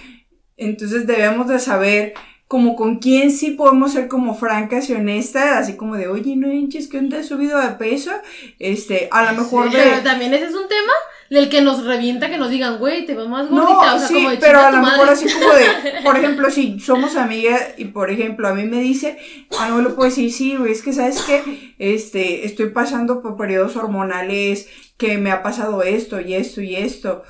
Entonces 0.56 1.06
debemos 1.06 1.48
de 1.48 1.58
saber 1.58 2.14
como 2.48 2.76
con 2.76 2.98
quién 2.98 3.30
sí 3.30 3.52
podemos 3.52 3.92
ser 3.92 4.08
como 4.08 4.34
francas 4.34 4.88
y 4.88 4.94
honestas, 4.94 5.56
así 5.56 5.76
como 5.76 5.96
de, 5.96 6.08
oye, 6.08 6.36
no 6.36 6.52
hinches, 6.52 6.88
que 6.88 7.00
te 7.02 7.16
has 7.16 7.26
subido 7.26 7.60
de 7.60 7.70
peso, 7.70 8.12
este, 8.58 9.08
a 9.10 9.32
lo 9.32 9.42
mejor 9.42 9.70
de... 9.70 9.78
Pero 9.78 10.02
también 10.02 10.32
ese 10.32 10.46
es 10.46 10.54
un 10.54 10.68
tema 10.68 10.92
del 11.30 11.48
que 11.48 11.60
nos 11.60 11.84
revienta 11.84 12.30
que 12.30 12.38
nos 12.38 12.50
digan, 12.50 12.78
güey, 12.78 13.06
te 13.06 13.14
veo 13.14 13.28
más 13.28 13.48
gordita, 13.48 13.72
no, 13.72 13.96
o 13.96 13.98
sea, 13.98 14.08
sí, 14.08 14.26
pero 14.40 14.60
a 14.60 14.70
lo 14.70 14.78
mejor 14.78 15.08
así 15.08 15.26
como 15.32 15.52
de, 15.52 15.64
por 16.04 16.16
ejemplo, 16.16 16.50
si 16.50 16.80
somos 16.80 17.16
amigas 17.16 17.74
y 17.76 17.86
por 17.86 18.10
ejemplo 18.10 18.48
a 18.48 18.54
mí 18.54 18.64
me 18.64 18.80
dice, 18.80 19.18
ah, 19.58 19.68
no 19.68 19.82
le 19.82 19.90
puedo 19.90 20.08
decir, 20.08 20.32
sí, 20.32 20.56
güey, 20.56 20.72
es 20.72 20.82
que 20.82 20.92
sabes 20.92 21.22
que, 21.22 21.74
este, 21.78 22.46
estoy 22.46 22.70
pasando 22.70 23.22
por 23.22 23.36
periodos 23.36 23.76
hormonales, 23.76 24.68
que 24.96 25.18
me 25.18 25.30
ha 25.30 25.42
pasado 25.42 25.82
esto 25.82 26.20
y 26.20 26.34
esto 26.34 26.60
y 26.60 26.76
esto, 26.76 27.22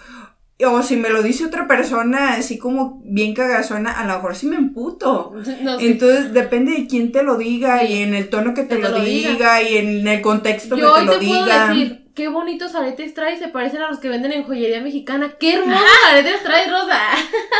o 0.64 0.82
si 0.82 0.96
me 0.96 1.10
lo 1.10 1.22
dice 1.22 1.44
otra 1.44 1.68
persona 1.68 2.34
así 2.34 2.56
como 2.56 3.02
bien 3.04 3.34
cagazona, 3.34 3.92
a 3.92 4.06
lo 4.06 4.14
mejor 4.14 4.34
sí 4.34 4.46
me 4.46 4.56
emputo. 4.56 5.34
Entonces 5.80 6.32
depende 6.32 6.72
de 6.72 6.86
quién 6.86 7.12
te 7.12 7.22
lo 7.22 7.36
diga 7.36 7.84
y 7.84 8.02
en 8.02 8.14
el 8.14 8.30
tono 8.30 8.54
que 8.54 8.62
te, 8.62 8.78
lo, 8.78 8.98
diga. 9.00 9.62
y 9.62 9.76
en 9.76 10.08
el 10.08 10.22
contexto 10.22 10.76
que 10.76 10.82
te 10.82 11.04
lo 11.04 11.18
diga. 11.18 11.44
Puedo 11.44 11.68
decir, 11.68 12.05
qué 12.16 12.28
bonitos 12.28 12.74
aretes 12.74 13.14
traes, 13.14 13.38
se 13.38 13.48
parecen 13.48 13.82
a 13.82 13.90
los 13.90 14.00
que 14.00 14.08
venden 14.08 14.32
en 14.32 14.42
joyería 14.42 14.80
mexicana. 14.80 15.36
¡Qué 15.38 15.54
hermosos 15.54 15.86
aretes 16.10 16.42
traes, 16.42 16.68
Rosa! 16.68 17.00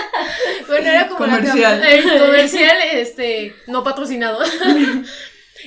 bueno, 0.67 0.89
era 0.89 1.07
como 1.07 1.19
comercial. 1.19 1.81
La 1.81 2.27
comercial, 2.27 2.77
este, 2.95 3.55
no 3.69 3.85
patrocinado. 3.85 4.41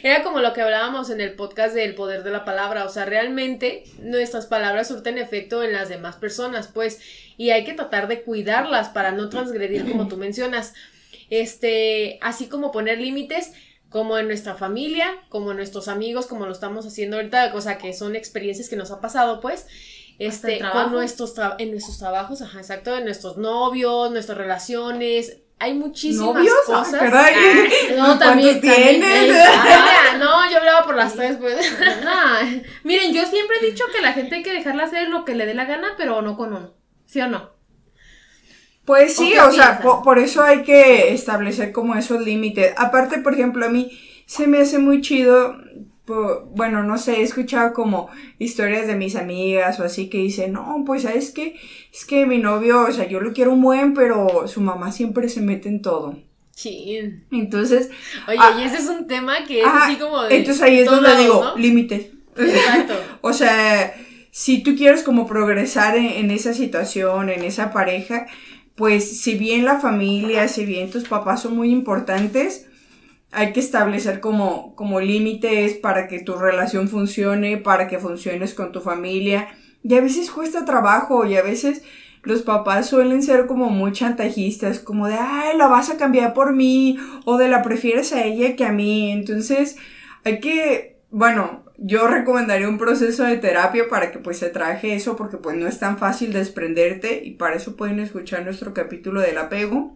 Era 0.01 0.23
como 0.23 0.39
lo 0.39 0.53
que 0.53 0.61
hablábamos 0.61 1.09
en 1.09 1.19
el 1.19 1.33
podcast 1.33 1.73
del 1.73 1.93
poder 1.93 2.23
de 2.23 2.29
la 2.29 2.45
palabra, 2.45 2.85
o 2.85 2.89
sea, 2.89 3.05
realmente 3.05 3.83
nuestras 3.97 4.45
palabras 4.45 4.87
surten 4.87 5.17
efecto 5.17 5.61
en 5.61 5.73
las 5.73 5.89
demás 5.89 6.15
personas, 6.15 6.69
pues, 6.73 7.01
y 7.37 7.49
hay 7.49 7.65
que 7.65 7.73
tratar 7.73 8.07
de 8.07 8.21
cuidarlas 8.21 8.89
para 8.89 9.11
no 9.11 9.27
transgredir 9.27 9.89
como 9.91 10.07
tú 10.07 10.15
mencionas. 10.15 10.73
Este, 11.29 12.17
así 12.21 12.47
como 12.47 12.71
poner 12.71 12.99
límites, 12.99 13.51
como 13.89 14.17
en 14.17 14.27
nuestra 14.27 14.55
familia, 14.55 15.07
como 15.29 15.51
en 15.51 15.57
nuestros 15.57 15.87
amigos, 15.87 16.27
como 16.27 16.45
lo 16.45 16.51
estamos 16.51 16.85
haciendo 16.85 17.17
ahorita, 17.17 17.53
o 17.55 17.61
sea, 17.61 17.77
que 17.77 17.93
son 17.93 18.15
experiencias 18.15 18.69
que 18.69 18.75
nos 18.75 18.91
ha 18.91 19.01
pasado, 19.01 19.41
pues, 19.41 19.65
este, 20.19 20.59
con 20.71 20.91
nuestros 20.91 21.33
en 21.57 21.71
nuestros 21.71 21.97
trabajos, 21.97 22.41
ajá, 22.41 22.59
exacto, 22.59 22.95
en 22.95 23.05
nuestros 23.05 23.37
novios, 23.37 24.11
nuestras 24.11 24.37
relaciones, 24.37 25.37
hay 25.59 25.73
muchísimas 25.73 26.35
¿Novios? 26.35 26.55
Ah, 26.69 26.83
cosas. 26.83 27.01
Ah, 27.13 27.29
no, 27.97 28.17
también, 28.17 28.61
tienes? 28.61 29.35
Ah, 29.45 30.15
no, 30.17 30.49
yo 30.49 30.57
hablaba 30.57 30.85
por 30.85 30.95
las 30.95 31.13
tres, 31.13 31.37
pues. 31.37 31.57
no. 32.03 32.61
Miren, 32.83 33.13
yo 33.13 33.25
siempre 33.25 33.57
he 33.57 33.65
dicho 33.65 33.83
que 33.93 34.01
la 34.01 34.13
gente 34.13 34.35
hay 34.35 34.43
que 34.43 34.53
dejarla 34.53 34.85
hacer 34.85 35.09
lo 35.09 35.25
que 35.25 35.35
le 35.35 35.45
dé 35.45 35.53
la 35.53 35.65
gana, 35.65 35.89
pero 35.97 36.21
no 36.21 36.37
con 36.37 36.53
uno. 36.53 36.73
¿Sí 37.05 37.19
o 37.19 37.27
no? 37.27 37.58
Pues 38.89 39.17
sí, 39.17 39.37
o, 39.37 39.51
sea, 39.51 39.79
por, 39.79 40.17
eso 40.17 40.41
hay 40.41 40.63
que 40.63 41.13
establecer 41.13 41.71
como 41.71 41.93
esos 41.93 42.23
límites. 42.23 42.73
Aparte, 42.75 43.19
por 43.19 43.35
ejemplo, 43.35 43.63
a 43.63 43.69
mí 43.69 43.91
se 44.25 44.47
me 44.47 44.57
hace 44.57 44.79
muy 44.79 45.01
chido 45.01 45.55
bueno, 46.55 46.81
no 46.81 46.97
sé, 46.97 47.17
he 47.17 47.21
escuchado 47.21 47.71
como 47.71 48.09
historias 48.39 48.87
de 48.87 48.95
mis 48.95 49.15
amigas 49.15 49.79
o 49.79 49.83
así 49.83 50.09
que 50.09 50.17
dicen, 50.17 50.53
no, 50.53 50.81
pues 50.83 51.03
sabes 51.03 51.29
que 51.29 51.59
es 51.93 52.03
que 52.03 52.25
mi 52.25 52.39
novio, 52.39 52.81
o 52.81 52.91
sea, 52.91 53.07
yo 53.07 53.19
lo 53.19 53.31
quiero 53.31 53.53
un 53.53 53.61
buen, 53.61 53.93
pero 53.93 54.47
su 54.47 54.59
mamá 54.59 54.91
siempre 54.91 55.29
se 55.29 55.41
mete 55.41 55.69
en 55.69 55.83
todo. 55.83 56.17
Sí. 56.55 56.97
Entonces. 57.31 57.91
Oye, 58.27 58.39
ah, 58.41 58.57
y 58.59 58.63
ese 58.63 58.77
es 58.77 58.87
un 58.87 59.05
tema 59.05 59.45
que 59.45 59.61
es 59.61 59.67
así 59.67 59.97
como 59.97 60.23
de. 60.23 60.35
Entonces 60.35 60.63
ahí 60.63 60.79
es 60.79 60.89
donde 60.89 61.15
digo, 61.15 61.53
límite. 61.57 62.11
Exacto. 62.35 62.95
o 63.21 63.33
sea, 63.33 63.93
si 64.31 64.63
tú 64.63 64.75
quieres 64.75 65.03
como 65.03 65.27
progresar 65.27 65.95
en 65.95 66.31
esa 66.31 66.55
situación, 66.55 67.29
en 67.29 67.43
esa 67.43 67.71
pareja, 67.71 68.25
pues 68.79 69.19
si 69.19 69.35
bien 69.35 69.65
la 69.65 69.77
familia, 69.81 70.47
si 70.47 70.65
bien 70.65 70.89
tus 70.89 71.03
papás 71.03 71.41
son 71.41 71.53
muy 71.53 71.69
importantes, 71.69 72.65
hay 73.29 73.51
que 73.51 73.59
establecer 73.59 74.21
como, 74.21 74.73
como 74.73 75.01
límites 75.01 75.73
para 75.73 76.07
que 76.07 76.21
tu 76.21 76.35
relación 76.35 76.87
funcione, 76.87 77.57
para 77.57 77.89
que 77.89 77.99
funciones 77.99 78.53
con 78.53 78.71
tu 78.71 78.79
familia. 78.79 79.49
Y 79.83 79.95
a 79.95 80.01
veces 80.01 80.31
cuesta 80.31 80.63
trabajo 80.63 81.25
y 81.25 81.35
a 81.35 81.43
veces 81.43 81.81
los 82.23 82.41
papás 82.43 82.87
suelen 82.87 83.21
ser 83.21 83.47
como 83.47 83.69
muy 83.69 83.91
chantajistas, 83.91 84.79
como 84.79 85.07
de, 85.07 85.15
ay, 85.19 85.57
la 85.57 85.67
vas 85.67 85.89
a 85.89 85.97
cambiar 85.97 86.33
por 86.33 86.55
mí, 86.55 86.97
o 87.25 87.37
de 87.37 87.49
la 87.49 87.61
prefieres 87.61 88.13
a 88.13 88.23
ella 88.23 88.55
que 88.55 88.63
a 88.63 88.71
mí. 88.71 89.11
Entonces, 89.11 89.75
hay 90.23 90.39
que, 90.39 91.01
bueno, 91.11 91.65
yo 91.81 92.07
recomendaría 92.07 92.67
un 92.67 92.77
proceso 92.77 93.23
de 93.23 93.37
terapia 93.37 93.87
para 93.89 94.11
que 94.11 94.19
pues 94.19 94.37
se 94.37 94.49
traje 94.49 94.95
eso, 94.95 95.15
porque 95.15 95.37
pues 95.37 95.55
no 95.55 95.67
es 95.67 95.79
tan 95.79 95.97
fácil 95.97 96.33
desprenderte 96.33 97.21
y 97.23 97.31
para 97.31 97.55
eso 97.55 97.75
pueden 97.75 97.99
escuchar 97.99 98.43
nuestro 98.43 98.73
capítulo 98.73 99.21
del 99.21 99.37
apego. 99.37 99.95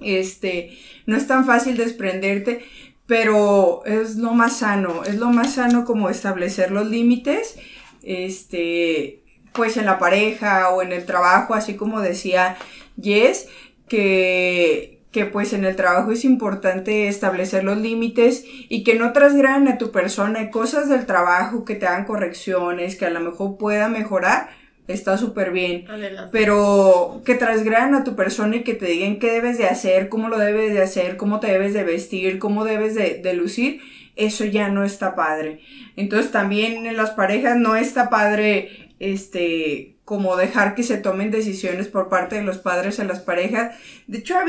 Este, 0.00 0.76
no 1.06 1.16
es 1.16 1.26
tan 1.26 1.46
fácil 1.46 1.76
desprenderte, 1.76 2.64
pero 3.06 3.84
es 3.86 4.16
lo 4.16 4.32
más 4.32 4.58
sano, 4.58 5.04
es 5.04 5.16
lo 5.16 5.30
más 5.30 5.54
sano 5.54 5.84
como 5.84 6.10
establecer 6.10 6.70
los 6.70 6.88
límites, 6.88 7.56
este, 8.02 9.22
pues 9.52 9.76
en 9.76 9.86
la 9.86 9.98
pareja 9.98 10.70
o 10.70 10.82
en 10.82 10.92
el 10.92 11.06
trabajo, 11.06 11.54
así 11.54 11.76
como 11.76 12.00
decía 12.00 12.56
Jess, 13.00 13.48
que, 13.88 14.93
que 15.14 15.26
pues 15.26 15.52
en 15.52 15.64
el 15.64 15.76
trabajo 15.76 16.10
es 16.10 16.24
importante 16.24 17.06
establecer 17.06 17.62
los 17.62 17.78
límites 17.78 18.44
y 18.68 18.82
que 18.82 18.96
no 18.96 19.12
trasgraden 19.12 19.68
a 19.68 19.78
tu 19.78 19.92
persona 19.92 20.50
cosas 20.50 20.88
del 20.88 21.06
trabajo 21.06 21.64
que 21.64 21.76
te 21.76 21.86
hagan 21.86 22.04
correcciones, 22.04 22.96
que 22.96 23.06
a 23.06 23.10
lo 23.10 23.20
mejor 23.20 23.56
pueda 23.56 23.86
mejorar, 23.88 24.48
está 24.88 25.16
súper 25.16 25.52
bien. 25.52 25.86
Pero 26.32 27.22
que 27.24 27.36
trasgradan 27.36 27.94
a 27.94 28.02
tu 28.02 28.16
persona 28.16 28.56
y 28.56 28.64
que 28.64 28.74
te 28.74 28.86
digan 28.86 29.20
qué 29.20 29.30
debes 29.30 29.56
de 29.56 29.68
hacer, 29.68 30.08
cómo 30.08 30.28
lo 30.28 30.36
debes 30.36 30.74
de 30.74 30.82
hacer, 30.82 31.16
cómo 31.16 31.38
te 31.38 31.46
debes 31.46 31.74
de 31.74 31.84
vestir, 31.84 32.40
cómo 32.40 32.64
debes 32.64 32.96
de, 32.96 33.20
de 33.22 33.34
lucir, 33.34 33.82
eso 34.16 34.44
ya 34.44 34.68
no 34.68 34.82
está 34.82 35.14
padre. 35.14 35.60
Entonces 35.94 36.32
también 36.32 36.86
en 36.86 36.96
las 36.96 37.12
parejas 37.12 37.56
no 37.56 37.76
está 37.76 38.10
padre, 38.10 38.90
este, 38.98 39.93
como 40.04 40.36
dejar 40.36 40.74
que 40.74 40.82
se 40.82 40.98
tomen 40.98 41.30
decisiones 41.30 41.88
por 41.88 42.08
parte 42.08 42.36
de 42.36 42.42
los 42.42 42.58
padres 42.58 42.98
en 42.98 43.08
las 43.08 43.20
parejas. 43.20 43.76
De 44.06 44.18
hecho, 44.18 44.36
ha, 44.36 44.42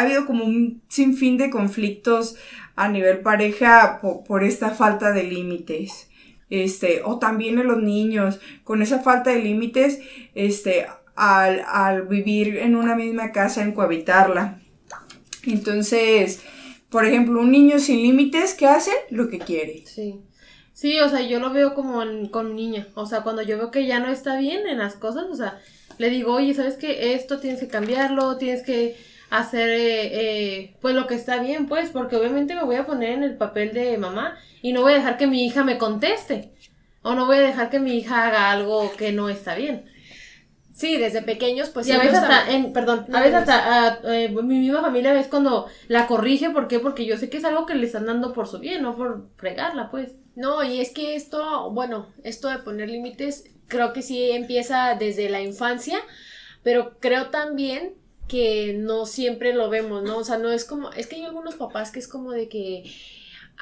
habido 0.00 0.26
como 0.26 0.44
un 0.44 0.82
sinfín 0.88 1.36
de 1.36 1.50
conflictos 1.50 2.36
a 2.76 2.88
nivel 2.88 3.20
pareja 3.20 4.00
por 4.00 4.44
esta 4.44 4.70
falta 4.70 5.12
de 5.12 5.24
límites 5.24 6.08
este, 6.52 7.00
o 7.02 7.18
también 7.18 7.58
en 7.58 7.66
los 7.66 7.82
niños, 7.82 8.38
con 8.62 8.82
esa 8.82 8.98
falta 8.98 9.30
de 9.30 9.38
límites, 9.38 10.00
este, 10.34 10.86
al, 11.16 11.64
al 11.66 12.02
vivir 12.02 12.58
en 12.58 12.76
una 12.76 12.94
misma 12.94 13.32
casa, 13.32 13.62
en 13.62 13.72
cohabitarla. 13.72 14.60
Entonces, 15.46 16.42
por 16.90 17.06
ejemplo, 17.06 17.40
un 17.40 17.50
niño 17.50 17.78
sin 17.78 18.02
límites, 18.02 18.52
¿qué 18.52 18.66
hace? 18.66 18.90
Lo 19.08 19.30
que 19.30 19.38
quiere. 19.38 19.82
Sí. 19.86 20.20
Sí, 20.82 20.98
o 20.98 21.08
sea, 21.08 21.20
yo 21.20 21.38
lo 21.38 21.52
veo 21.52 21.74
como 21.74 22.02
con 22.32 22.56
niña. 22.56 22.88
O 22.96 23.06
sea, 23.06 23.20
cuando 23.22 23.42
yo 23.42 23.56
veo 23.56 23.70
que 23.70 23.86
ya 23.86 24.00
no 24.00 24.08
está 24.08 24.36
bien 24.36 24.66
en 24.66 24.78
las 24.78 24.96
cosas, 24.96 25.26
o 25.30 25.36
sea, 25.36 25.60
le 25.98 26.10
digo, 26.10 26.34
oye, 26.34 26.54
¿sabes 26.54 26.74
qué? 26.76 27.14
Esto 27.14 27.38
tienes 27.38 27.60
que 27.60 27.68
cambiarlo, 27.68 28.36
tienes 28.36 28.64
que 28.64 28.96
hacer, 29.30 29.68
eh, 29.68 30.10
eh, 30.12 30.74
pues, 30.80 30.96
lo 30.96 31.06
que 31.06 31.14
está 31.14 31.40
bien, 31.40 31.68
pues, 31.68 31.90
porque 31.90 32.16
obviamente 32.16 32.56
me 32.56 32.64
voy 32.64 32.74
a 32.74 32.84
poner 32.84 33.10
en 33.10 33.22
el 33.22 33.36
papel 33.36 33.72
de 33.72 33.96
mamá 33.96 34.36
y 34.60 34.72
no 34.72 34.82
voy 34.82 34.94
a 34.94 34.96
dejar 34.96 35.18
que 35.18 35.28
mi 35.28 35.46
hija 35.46 35.62
me 35.62 35.78
conteste. 35.78 36.50
O 37.02 37.14
no 37.14 37.26
voy 37.26 37.36
a 37.36 37.42
dejar 37.42 37.70
que 37.70 37.78
mi 37.78 37.96
hija 37.98 38.26
haga 38.26 38.50
algo 38.50 38.90
que 38.96 39.12
no 39.12 39.28
está 39.28 39.54
bien. 39.54 39.84
Sí, 40.74 40.96
desde 40.96 41.22
pequeños, 41.22 41.68
pues. 41.68 41.86
Y 41.86 41.92
a 41.92 41.98
veces 41.98 42.18
hasta, 42.18 42.50
en, 42.50 42.72
perdón, 42.72 43.06
a 43.12 43.20
veces 43.20 43.46
hasta 43.46 44.00
eh, 44.04 44.28
mi 44.30 44.58
misma 44.58 44.80
familia 44.80 45.12
ves 45.12 45.26
cuando 45.28 45.66
la 45.88 46.06
corrige, 46.06 46.50
¿por 46.50 46.66
qué? 46.66 46.78
Porque 46.78 47.04
yo 47.04 47.18
sé 47.18 47.28
que 47.28 47.36
es 47.36 47.44
algo 47.44 47.66
que 47.66 47.74
le 47.74 47.86
están 47.86 48.06
dando 48.06 48.32
por 48.32 48.48
su 48.48 48.58
bien, 48.58 48.82
no 48.82 48.96
por 48.96 49.28
fregarla, 49.36 49.90
pues. 49.90 50.12
No, 50.34 50.62
y 50.64 50.80
es 50.80 50.90
que 50.90 51.14
esto, 51.14 51.70
bueno, 51.70 52.06
esto 52.24 52.48
de 52.48 52.58
poner 52.58 52.88
límites, 52.88 53.44
creo 53.68 53.92
que 53.92 54.00
sí 54.00 54.30
empieza 54.30 54.94
desde 54.98 55.28
la 55.28 55.42
infancia, 55.42 55.98
pero 56.62 56.96
creo 57.00 57.28
también 57.28 57.94
que 58.28 58.74
no 58.78 59.04
siempre 59.04 59.52
lo 59.52 59.68
vemos, 59.68 60.02
¿no? 60.02 60.18
O 60.18 60.24
sea, 60.24 60.38
no 60.38 60.50
es 60.50 60.64
como, 60.64 60.90
es 60.92 61.06
que 61.06 61.16
hay 61.16 61.24
algunos 61.24 61.56
papás 61.56 61.90
que 61.90 61.98
es 61.98 62.08
como 62.08 62.32
de 62.32 62.48
que 62.48 62.84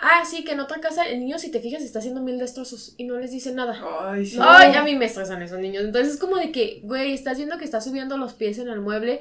Ah, 0.01 0.25
sí, 0.25 0.45
que 0.45 0.53
en 0.53 0.61
otra 0.61 0.81
casa 0.81 1.05
el 1.05 1.21
niño, 1.21 1.39
si 1.39 1.51
te 1.51 1.61
fijas, 1.61 1.83
está 1.83 1.99
haciendo 1.99 2.23
mil 2.23 2.39
destrozos 2.39 2.95
y 2.97 3.05
no 3.05 3.19
les 3.19 3.31
dice 3.31 3.53
nada. 3.53 3.79
Ay, 4.01 4.25
sí. 4.25 4.39
Ay, 4.41 4.75
a 4.75 4.83
mí 4.83 4.97
me 4.97 5.05
estresan 5.05 5.43
esos 5.43 5.59
niños. 5.59 5.85
Entonces 5.85 6.15
es 6.15 6.21
como 6.21 6.37
de 6.37 6.51
que, 6.53 6.81
güey, 6.85 7.13
estás 7.13 7.37
viendo 7.37 7.59
que 7.59 7.65
está 7.65 7.81
subiendo 7.81 8.17
los 8.17 8.33
pies 8.33 8.59
en 8.59 8.69
el 8.69 8.81
mueble 8.81 9.21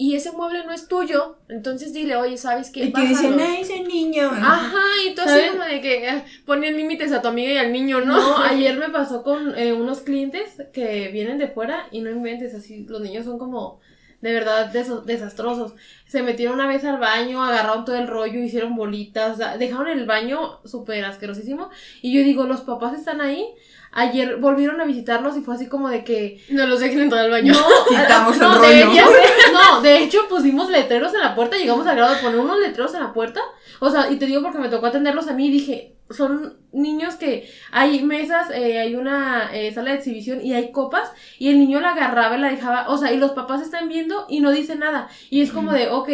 y 0.00 0.16
ese 0.16 0.32
mueble 0.32 0.64
no 0.64 0.72
es 0.72 0.88
tuyo. 0.88 1.36
Entonces 1.50 1.92
dile, 1.92 2.16
oye, 2.16 2.38
¿sabes 2.38 2.70
qué? 2.70 2.84
Y 2.84 2.92
que 2.92 3.02
dicen, 3.02 3.38
ay, 3.38 3.60
ese 3.60 3.82
niño. 3.82 4.30
Ajá, 4.30 4.82
y 5.06 5.14
tú 5.14 5.20
así 5.20 5.50
como 5.50 5.64
de 5.64 5.82
que 5.82 6.08
eh, 6.08 6.24
ponen 6.46 6.74
límites 6.76 7.12
a 7.12 7.20
tu 7.20 7.28
amiga 7.28 7.52
y 7.52 7.58
al 7.58 7.70
niño, 7.70 8.00
¿no? 8.00 8.16
No, 8.16 8.38
ayer 8.38 8.76
me 8.78 8.88
pasó 8.88 9.22
con 9.22 9.58
eh, 9.58 9.74
unos 9.74 10.00
clientes 10.00 10.56
que 10.72 11.08
vienen 11.08 11.36
de 11.36 11.48
fuera 11.48 11.86
y 11.90 12.00
no 12.00 12.10
inventes 12.10 12.54
así. 12.54 12.86
Los 12.88 13.02
niños 13.02 13.26
son 13.26 13.38
como 13.38 13.80
de 14.20 14.32
verdad 14.32 14.72
desastrosos. 15.04 15.74
Se 16.06 16.22
metieron 16.22 16.56
una 16.56 16.66
vez 16.66 16.84
al 16.84 16.98
baño, 16.98 17.42
agarraron 17.42 17.84
todo 17.84 17.96
el 17.96 18.08
rollo, 18.08 18.40
hicieron 18.40 18.76
bolitas, 18.76 19.38
dejaron 19.58 19.88
el 19.88 20.06
baño 20.06 20.60
súper 20.64 21.04
asquerosísimo. 21.04 21.70
Y 22.02 22.12
yo 22.12 22.22
digo, 22.24 22.44
los 22.44 22.62
papás 22.62 22.94
están 22.94 23.20
ahí 23.20 23.46
ayer 23.92 24.36
volvieron 24.36 24.80
a 24.80 24.84
visitarnos 24.84 25.36
y 25.36 25.40
fue 25.40 25.54
así 25.54 25.66
como 25.66 25.88
de 25.88 26.04
que 26.04 26.40
no 26.48 26.66
los 26.66 26.80
dejen 26.80 27.00
entrar 27.00 27.24
al 27.24 27.30
baño. 27.30 27.52
No, 27.52 27.60
no, 28.38 28.60
de 28.60 28.82
hecho, 28.82 29.10
no, 29.52 29.80
de 29.80 29.98
hecho 29.98 30.18
pusimos 30.28 30.70
letreros 30.70 31.12
en 31.14 31.20
la 31.20 31.34
puerta, 31.34 31.56
llegamos 31.56 31.86
al 31.86 31.96
grado 31.96 32.14
de 32.14 32.20
poner 32.20 32.38
unos 32.38 32.58
letreros 32.58 32.94
en 32.94 33.00
la 33.00 33.12
puerta. 33.12 33.40
O 33.80 33.90
sea, 33.90 34.10
y 34.10 34.16
te 34.16 34.26
digo 34.26 34.42
porque 34.42 34.58
me 34.58 34.68
tocó 34.68 34.86
atenderlos 34.86 35.28
a 35.28 35.32
mí 35.32 35.46
y 35.46 35.50
dije, 35.50 35.96
son 36.10 36.58
niños 36.72 37.16
que 37.16 37.48
hay 37.72 38.02
mesas, 38.02 38.50
eh, 38.50 38.78
hay 38.78 38.94
una 38.94 39.50
eh, 39.52 39.72
sala 39.72 39.92
de 39.92 39.98
exhibición 39.98 40.44
y 40.44 40.54
hay 40.54 40.72
copas 40.72 41.12
y 41.38 41.48
el 41.48 41.58
niño 41.58 41.80
la 41.80 41.92
agarraba 41.92 42.36
y 42.36 42.40
la 42.40 42.50
dejaba, 42.50 42.88
o 42.88 42.96
sea, 42.98 43.12
y 43.12 43.18
los 43.18 43.32
papás 43.32 43.62
están 43.62 43.88
viendo 43.88 44.26
y 44.28 44.40
no 44.40 44.50
dicen 44.50 44.80
nada. 44.80 45.08
Y 45.30 45.40
es 45.42 45.52
como 45.52 45.72
de, 45.72 45.88
ok, 45.88 46.08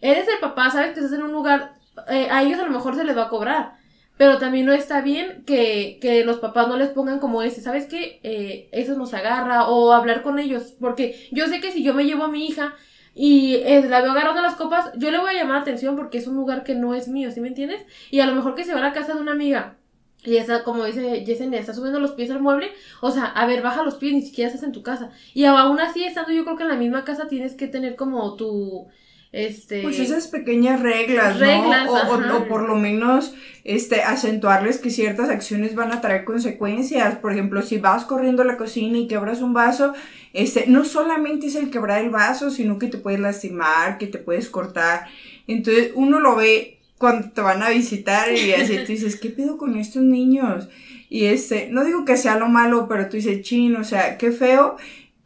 eres 0.00 0.28
el 0.28 0.38
papá, 0.40 0.70
sabes 0.70 0.92
que 0.92 1.00
estás 1.00 1.12
en 1.12 1.22
un 1.22 1.32
lugar, 1.32 1.74
eh, 2.08 2.28
a 2.30 2.42
ellos 2.42 2.58
a 2.60 2.64
lo 2.64 2.70
mejor 2.70 2.94
se 2.94 3.04
les 3.04 3.16
va 3.16 3.24
a 3.24 3.28
cobrar 3.28 3.78
pero 4.18 4.38
también 4.38 4.66
no 4.66 4.72
está 4.72 5.00
bien 5.00 5.44
que, 5.46 5.98
que 6.02 6.24
los 6.24 6.38
papás 6.38 6.68
no 6.68 6.76
les 6.76 6.90
pongan 6.90 7.20
como 7.20 7.40
ese, 7.42 7.62
¿sabes 7.62 7.86
qué? 7.86 8.20
Eh, 8.24 8.68
eso 8.72 8.96
nos 8.96 9.14
agarra 9.14 9.68
o 9.68 9.92
hablar 9.92 10.22
con 10.22 10.40
ellos, 10.40 10.74
porque 10.80 11.28
yo 11.30 11.46
sé 11.46 11.60
que 11.60 11.70
si 11.70 11.84
yo 11.84 11.94
me 11.94 12.04
llevo 12.04 12.24
a 12.24 12.28
mi 12.28 12.44
hija 12.44 12.74
y 13.18 13.56
eh, 13.56 13.84
la 13.88 14.00
veo 14.00 14.12
agarrando 14.12 14.40
las 14.40 14.54
copas, 14.54 14.92
yo 14.96 15.10
le 15.10 15.18
voy 15.18 15.30
a 15.30 15.34
llamar 15.34 15.56
la 15.56 15.62
atención 15.62 15.96
porque 15.96 16.18
es 16.18 16.28
un 16.28 16.36
lugar 16.36 16.62
que 16.62 16.76
no 16.76 16.94
es 16.94 17.08
mío, 17.08 17.32
¿sí 17.32 17.40
me 17.40 17.48
entiendes? 17.48 17.84
Y 18.10 18.20
a 18.20 18.26
lo 18.26 18.34
mejor 18.34 18.54
que 18.54 18.64
se 18.64 18.72
va 18.72 18.78
a 18.78 18.82
la 18.82 18.92
casa 18.92 19.14
de 19.14 19.20
una 19.20 19.32
amiga 19.32 19.76
y 20.24 20.36
esa, 20.36 20.64
como 20.64 20.84
dice 20.84 21.24
Yesenia, 21.24 21.60
está 21.60 21.72
subiendo 21.72 22.00
los 22.00 22.12
pies 22.12 22.30
al 22.30 22.40
mueble. 22.40 22.72
O 23.00 23.10
sea, 23.10 23.24
a 23.24 23.46
ver, 23.46 23.62
baja 23.62 23.82
los 23.82 23.94
pies, 23.96 24.12
ni 24.12 24.22
siquiera 24.22 24.48
estás 24.48 24.64
en 24.64 24.72
tu 24.72 24.82
casa. 24.82 25.10
Y 25.32 25.44
aún 25.44 25.80
así, 25.80 26.04
estando 26.04 26.32
yo 26.32 26.44
creo 26.44 26.56
que 26.56 26.64
en 26.64 26.68
la 26.70 26.76
misma 26.76 27.04
casa, 27.04 27.28
tienes 27.28 27.54
que 27.54 27.68
tener 27.68 27.94
como 27.96 28.34
tu 28.34 28.88
este... 29.32 29.82
Pues 29.82 29.98
esas 29.98 30.28
pequeñas 30.28 30.80
reglas, 30.80 31.38
¿no? 31.38 31.92
O, 31.92 32.48
por 32.48 32.62
lo 32.62 32.76
menos 32.76 33.34
este, 33.64 34.02
acentuarles 34.02 34.78
que 34.78 34.90
ciertas 34.90 35.28
acciones 35.28 35.74
van 35.74 35.92
a 35.92 36.00
traer 36.00 36.24
consecuencias. 36.24 37.16
Por 37.16 37.32
ejemplo, 37.32 37.62
si 37.62 37.78
vas 37.78 38.04
corriendo 38.04 38.42
a 38.42 38.46
la 38.46 38.56
cocina 38.56 38.98
y 38.98 39.06
quebras 39.06 39.40
un 39.40 39.52
vaso, 39.52 39.92
este, 40.32 40.64
no 40.66 40.84
solamente 40.84 41.48
es 41.48 41.56
el 41.56 41.70
quebrar 41.70 42.02
el 42.02 42.10
vaso, 42.10 42.50
sino 42.50 42.78
que 42.78 42.88
te 42.88 42.98
puedes 42.98 43.20
lastimar, 43.20 43.98
que 43.98 44.06
te 44.06 44.18
puedes 44.18 44.48
cortar. 44.48 45.06
Entonces 45.46 45.92
uno 45.94 46.20
lo 46.20 46.36
ve 46.36 46.78
cuando 46.96 47.30
te 47.30 47.40
van 47.40 47.62
a 47.62 47.70
visitar 47.70 48.32
y 48.32 48.52
así 48.52 48.78
tú 48.78 48.92
dices, 48.92 49.16
¿qué 49.16 49.30
pedo 49.30 49.56
con 49.56 49.76
estos 49.76 50.02
niños? 50.02 50.68
Y 51.10 51.24
este, 51.26 51.68
no 51.70 51.84
digo 51.84 52.04
que 52.04 52.16
sea 52.16 52.36
lo 52.36 52.48
malo, 52.48 52.86
pero 52.88 53.08
tú 53.08 53.16
dices, 53.16 53.42
chin, 53.42 53.76
o 53.76 53.84
sea, 53.84 54.18
qué 54.18 54.30
feo 54.30 54.76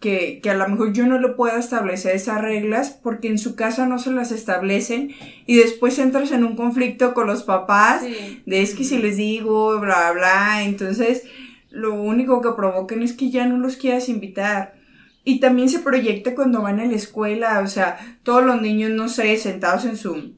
que, 0.03 0.41
que, 0.43 0.51
a 0.51 0.55
lo 0.55 0.69
mejor 0.69 0.93
yo 0.93 1.07
no 1.07 1.19
le 1.19 1.29
pueda 1.29 1.59
establecer 1.59 2.15
esas 2.15 2.43
reglas 2.43 2.91
porque 3.03 3.29
en 3.29 3.39
su 3.39 3.55
casa 3.55 3.87
no 3.87 3.99
se 3.99 4.11
las 4.11 4.33
establecen 4.33 5.13
y 5.47 5.57
después 5.57 5.99
entras 5.99 6.33
en 6.33 6.45
un 6.45 6.57
conflicto 6.57 7.15
con 7.15 7.27
los 7.27 7.45
papás 7.45 8.03
de 8.03 8.63
es 8.63 8.75
que 8.75 8.85
si 8.85 8.99
les 8.99 9.17
digo, 9.17 9.81
bla, 9.81 10.13
bla, 10.13 10.65
entonces 10.65 11.23
lo 11.71 11.95
único 11.95 12.43
que 12.43 12.51
provocan 12.51 13.03
es 13.03 13.15
que 13.15 13.31
ya 13.31 13.47
no 13.47 13.57
los 13.57 13.77
quieras 13.77 14.09
invitar. 14.09 14.75
Y 15.25 15.41
también 15.41 15.69
se 15.69 15.79
proyecta 15.79 16.35
cuando 16.35 16.63
van 16.63 16.81
a 16.81 16.85
la 16.85 16.97
escuela, 16.97 17.61
o 17.61 17.69
sea, 17.69 18.19
todos 18.25 18.45
los 18.45 18.61
niños, 18.61 18.91
no 18.91 19.09
sé, 19.09 19.37
sentados 19.37 19.85
en 19.85 19.97
su, 19.97 20.35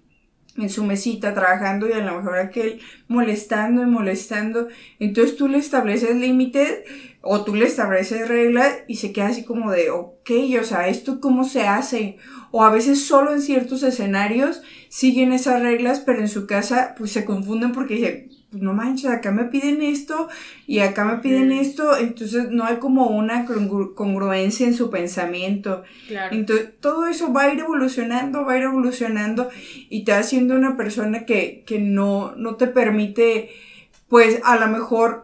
en 0.56 0.70
su 0.70 0.84
mesita 0.84 1.32
trabajando 1.32 1.88
y 1.88 1.92
a 1.92 2.04
lo 2.04 2.18
mejor 2.18 2.38
aquel 2.38 2.80
molestando 3.08 3.82
y 3.82 3.86
molestando. 3.86 4.68
Entonces 5.00 5.36
tú 5.36 5.48
le 5.48 5.58
estableces 5.58 6.14
límites 6.16 6.82
o 7.24 7.42
tú 7.42 7.54
le 7.54 7.64
estableces 7.66 8.28
reglas 8.28 8.80
y 8.86 8.96
se 8.96 9.12
queda 9.12 9.28
así 9.28 9.44
como 9.44 9.70
de, 9.70 9.90
ok, 9.90 10.30
o 10.60 10.64
sea, 10.64 10.88
¿esto 10.88 11.20
cómo 11.20 11.44
se 11.44 11.66
hace? 11.66 12.18
O 12.50 12.62
a 12.62 12.70
veces 12.70 13.06
solo 13.06 13.32
en 13.32 13.40
ciertos 13.40 13.82
escenarios 13.82 14.60
siguen 14.90 15.32
esas 15.32 15.62
reglas, 15.62 16.00
pero 16.00 16.20
en 16.20 16.28
su 16.28 16.46
casa 16.46 16.94
pues 16.98 17.12
se 17.12 17.24
confunden 17.24 17.72
porque 17.72 17.94
dicen, 17.94 18.28
pues 18.50 18.62
no 18.62 18.74
manches, 18.74 19.10
acá 19.10 19.32
me 19.32 19.46
piden 19.46 19.80
esto 19.80 20.28
y 20.66 20.80
acá 20.80 21.04
me 21.06 21.16
piden 21.18 21.50
esto, 21.50 21.96
entonces 21.96 22.50
no 22.50 22.64
hay 22.64 22.76
como 22.76 23.06
una 23.06 23.46
congruencia 23.46 24.66
en 24.66 24.74
su 24.74 24.90
pensamiento. 24.90 25.82
Claro. 26.06 26.36
Entonces 26.36 26.78
todo 26.78 27.06
eso 27.06 27.32
va 27.32 27.44
a 27.44 27.54
ir 27.54 27.60
evolucionando, 27.60 28.44
va 28.44 28.52
a 28.52 28.58
ir 28.58 28.64
evolucionando 28.64 29.48
y 29.88 30.04
te 30.04 30.12
va 30.12 30.18
haciendo 30.18 30.54
una 30.54 30.76
persona 30.76 31.24
que, 31.24 31.64
que 31.66 31.80
no, 31.80 32.36
no 32.36 32.56
te 32.56 32.66
permite, 32.66 33.50
pues 34.08 34.40
a 34.44 34.56
lo 34.56 34.68
mejor 34.68 35.23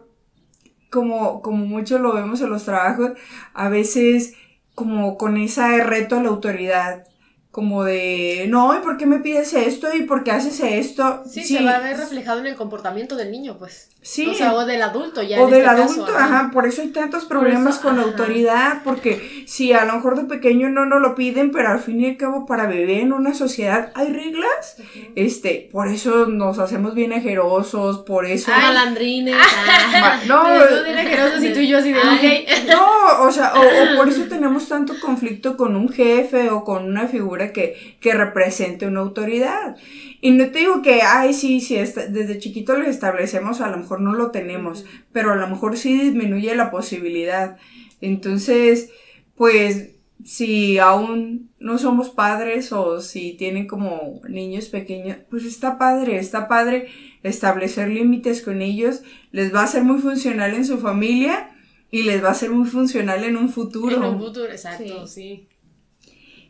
como, 0.91 1.41
como 1.41 1.65
mucho 1.65 1.97
lo 1.97 2.13
vemos 2.13 2.41
en 2.41 2.51
los 2.51 2.65
trabajos, 2.65 3.13
a 3.53 3.69
veces 3.69 4.35
como 4.75 5.17
con 5.17 5.37
ese 5.37 5.83
reto 5.83 6.17
a 6.17 6.23
la 6.23 6.29
autoridad, 6.29 7.07
como 7.51 7.83
de, 7.83 8.45
no, 8.47 8.73
¿y 8.73 8.79
por 8.79 8.95
qué 8.95 9.05
me 9.05 9.19
pides 9.19 9.53
esto? 9.53 9.93
¿Y 9.93 10.03
por 10.03 10.23
qué 10.23 10.31
haces 10.31 10.61
esto? 10.61 11.23
Sí, 11.29 11.43
se 11.43 11.61
va 11.61 11.71
a 11.71 11.79
ver 11.81 11.97
reflejado 11.97 12.39
en 12.39 12.47
el 12.47 12.55
comportamiento 12.55 13.17
del 13.17 13.29
niño, 13.29 13.57
pues. 13.59 13.89
Sí. 14.01 14.25
O 14.25 14.33
sea, 14.33 14.53
o 14.53 14.65
del 14.65 14.81
adulto 14.81 15.21
ya. 15.21 15.41
O 15.41 15.47
del 15.47 15.65
este 15.65 15.69
adulto, 15.69 16.17
ajá. 16.17 16.49
Por 16.53 16.65
eso 16.65 16.81
hay 16.81 16.87
tantos 16.87 17.25
problemas 17.25 17.77
con 17.79 17.97
la 17.97 18.03
autoridad, 18.03 18.81
porque 18.85 19.43
si 19.47 19.73
a 19.73 19.83
lo 19.83 19.95
mejor 19.95 20.15
de 20.15 20.23
pequeño 20.23 20.69
no 20.69 20.85
nos 20.85 21.01
lo 21.01 21.13
piden, 21.13 21.51
pero 21.51 21.67
al 21.67 21.79
fin 21.79 21.99
y 21.99 22.07
al 22.07 22.17
cabo 22.17 22.45
para 22.45 22.67
vivir 22.67 23.01
en 23.01 23.11
una 23.11 23.33
sociedad 23.33 23.91
hay 23.95 24.13
reglas, 24.13 24.77
este, 25.15 25.67
por 25.73 25.89
eso 25.89 26.27
nos 26.27 26.57
hacemos 26.57 26.95
bien 26.95 27.11
ajerosos, 27.11 27.99
por 27.99 28.25
eso. 28.25 28.49
Ah, 28.61 28.67
malandrines. 28.67 29.35
Ah, 29.37 30.19
no, 30.27 30.43
bien 30.83 30.97
ajerosos 30.97 31.43
y 31.43 31.53
tú 31.53 31.59
y 31.59 31.67
yo 31.67 31.77
así 31.79 31.91
de, 31.91 32.45
No, 32.67 33.23
o 33.23 33.31
sea, 33.31 33.53
o, 33.55 33.59
o 33.61 33.97
por 33.97 34.09
eso 34.09 34.23
tenemos 34.25 34.67
tanto 34.67 34.93
conflicto 35.01 35.57
con 35.57 35.75
un 35.75 35.89
jefe 35.89 36.49
o 36.49 36.63
con 36.63 36.85
una 36.85 37.07
figura 37.07 37.40
que, 37.49 37.97
que 37.99 38.13
represente 38.13 38.85
una 38.85 38.99
autoridad. 38.99 39.75
Y 40.21 40.31
no 40.31 40.51
te 40.51 40.59
digo 40.59 40.81
que, 40.81 41.01
ay, 41.01 41.33
sí, 41.33 41.59
sí, 41.59 41.75
desde 41.75 42.37
chiquito 42.37 42.77
lo 42.77 42.85
establecemos, 42.85 43.59
a 43.59 43.69
lo 43.69 43.77
mejor 43.77 44.01
no 44.01 44.13
lo 44.13 44.29
tenemos, 44.29 44.85
pero 45.11 45.31
a 45.31 45.35
lo 45.35 45.47
mejor 45.47 45.77
sí 45.77 45.99
disminuye 45.99 46.53
la 46.55 46.69
posibilidad. 46.69 47.57
Entonces, 48.01 48.91
pues, 49.35 49.95
si 50.23 50.77
aún 50.77 51.49
no 51.59 51.77
somos 51.77 52.09
padres 52.09 52.71
o 52.71 53.01
si 53.01 53.33
tienen 53.33 53.67
como 53.67 54.21
niños 54.27 54.69
pequeños, 54.69 55.17
pues 55.29 55.45
está 55.45 55.77
padre, 55.77 56.17
está 56.17 56.47
padre 56.47 56.87
establecer 57.23 57.89
límites 57.89 58.41
con 58.41 58.61
ellos, 58.61 59.01
les 59.31 59.53
va 59.53 59.63
a 59.63 59.67
ser 59.67 59.83
muy 59.83 59.99
funcional 59.99 60.53
en 60.53 60.65
su 60.65 60.77
familia 60.77 61.51
y 61.89 62.03
les 62.03 62.23
va 62.23 62.31
a 62.31 62.35
ser 62.35 62.51
muy 62.51 62.67
funcional 62.67 63.23
en 63.23 63.37
un 63.37 63.49
futuro. 63.49 63.97
En 63.97 64.03
un 64.03 64.19
futuro, 64.19 64.51
exacto, 64.51 65.07
sí. 65.07 65.47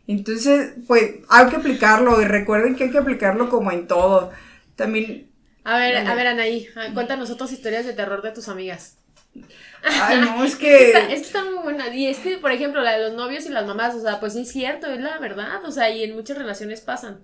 Entonces, 0.06 0.74
pues 0.86 1.20
hay 1.28 1.46
que 1.46 1.56
aplicarlo 1.56 2.20
y 2.20 2.24
recuerden 2.24 2.74
que 2.74 2.84
hay 2.84 2.90
que 2.90 2.98
aplicarlo 2.98 3.48
como 3.48 3.70
en 3.70 3.86
todo. 3.86 4.32
También... 4.76 5.30
A 5.64 5.78
ver, 5.78 5.96
a 5.96 6.14
ver, 6.14 6.26
Anaí, 6.26 6.66
ah, 6.74 6.88
cuéntanos 6.92 7.30
otras 7.30 7.52
historias 7.52 7.86
de 7.86 7.92
terror 7.92 8.20
de 8.20 8.32
tus 8.32 8.48
amigas. 8.48 8.96
Ay, 9.84 10.20
no, 10.20 10.42
es 10.42 10.56
que... 10.58 10.88
Esta, 10.88 11.12
está 11.12 11.44
muy 11.44 11.62
buena. 11.62 11.94
Y 11.94 12.08
es 12.08 12.18
que, 12.18 12.38
por 12.38 12.50
ejemplo, 12.50 12.82
la 12.82 12.98
de 12.98 13.08
los 13.08 13.14
novios 13.14 13.46
y 13.46 13.50
las 13.50 13.66
mamás, 13.66 13.94
o 13.94 14.00
sea, 14.00 14.18
pues 14.18 14.34
es 14.34 14.50
cierto, 14.50 14.88
es 14.88 15.00
la 15.00 15.18
verdad, 15.18 15.64
o 15.64 15.70
sea, 15.70 15.90
y 15.90 16.02
en 16.02 16.14
muchas 16.14 16.36
relaciones 16.36 16.80
pasan. 16.80 17.20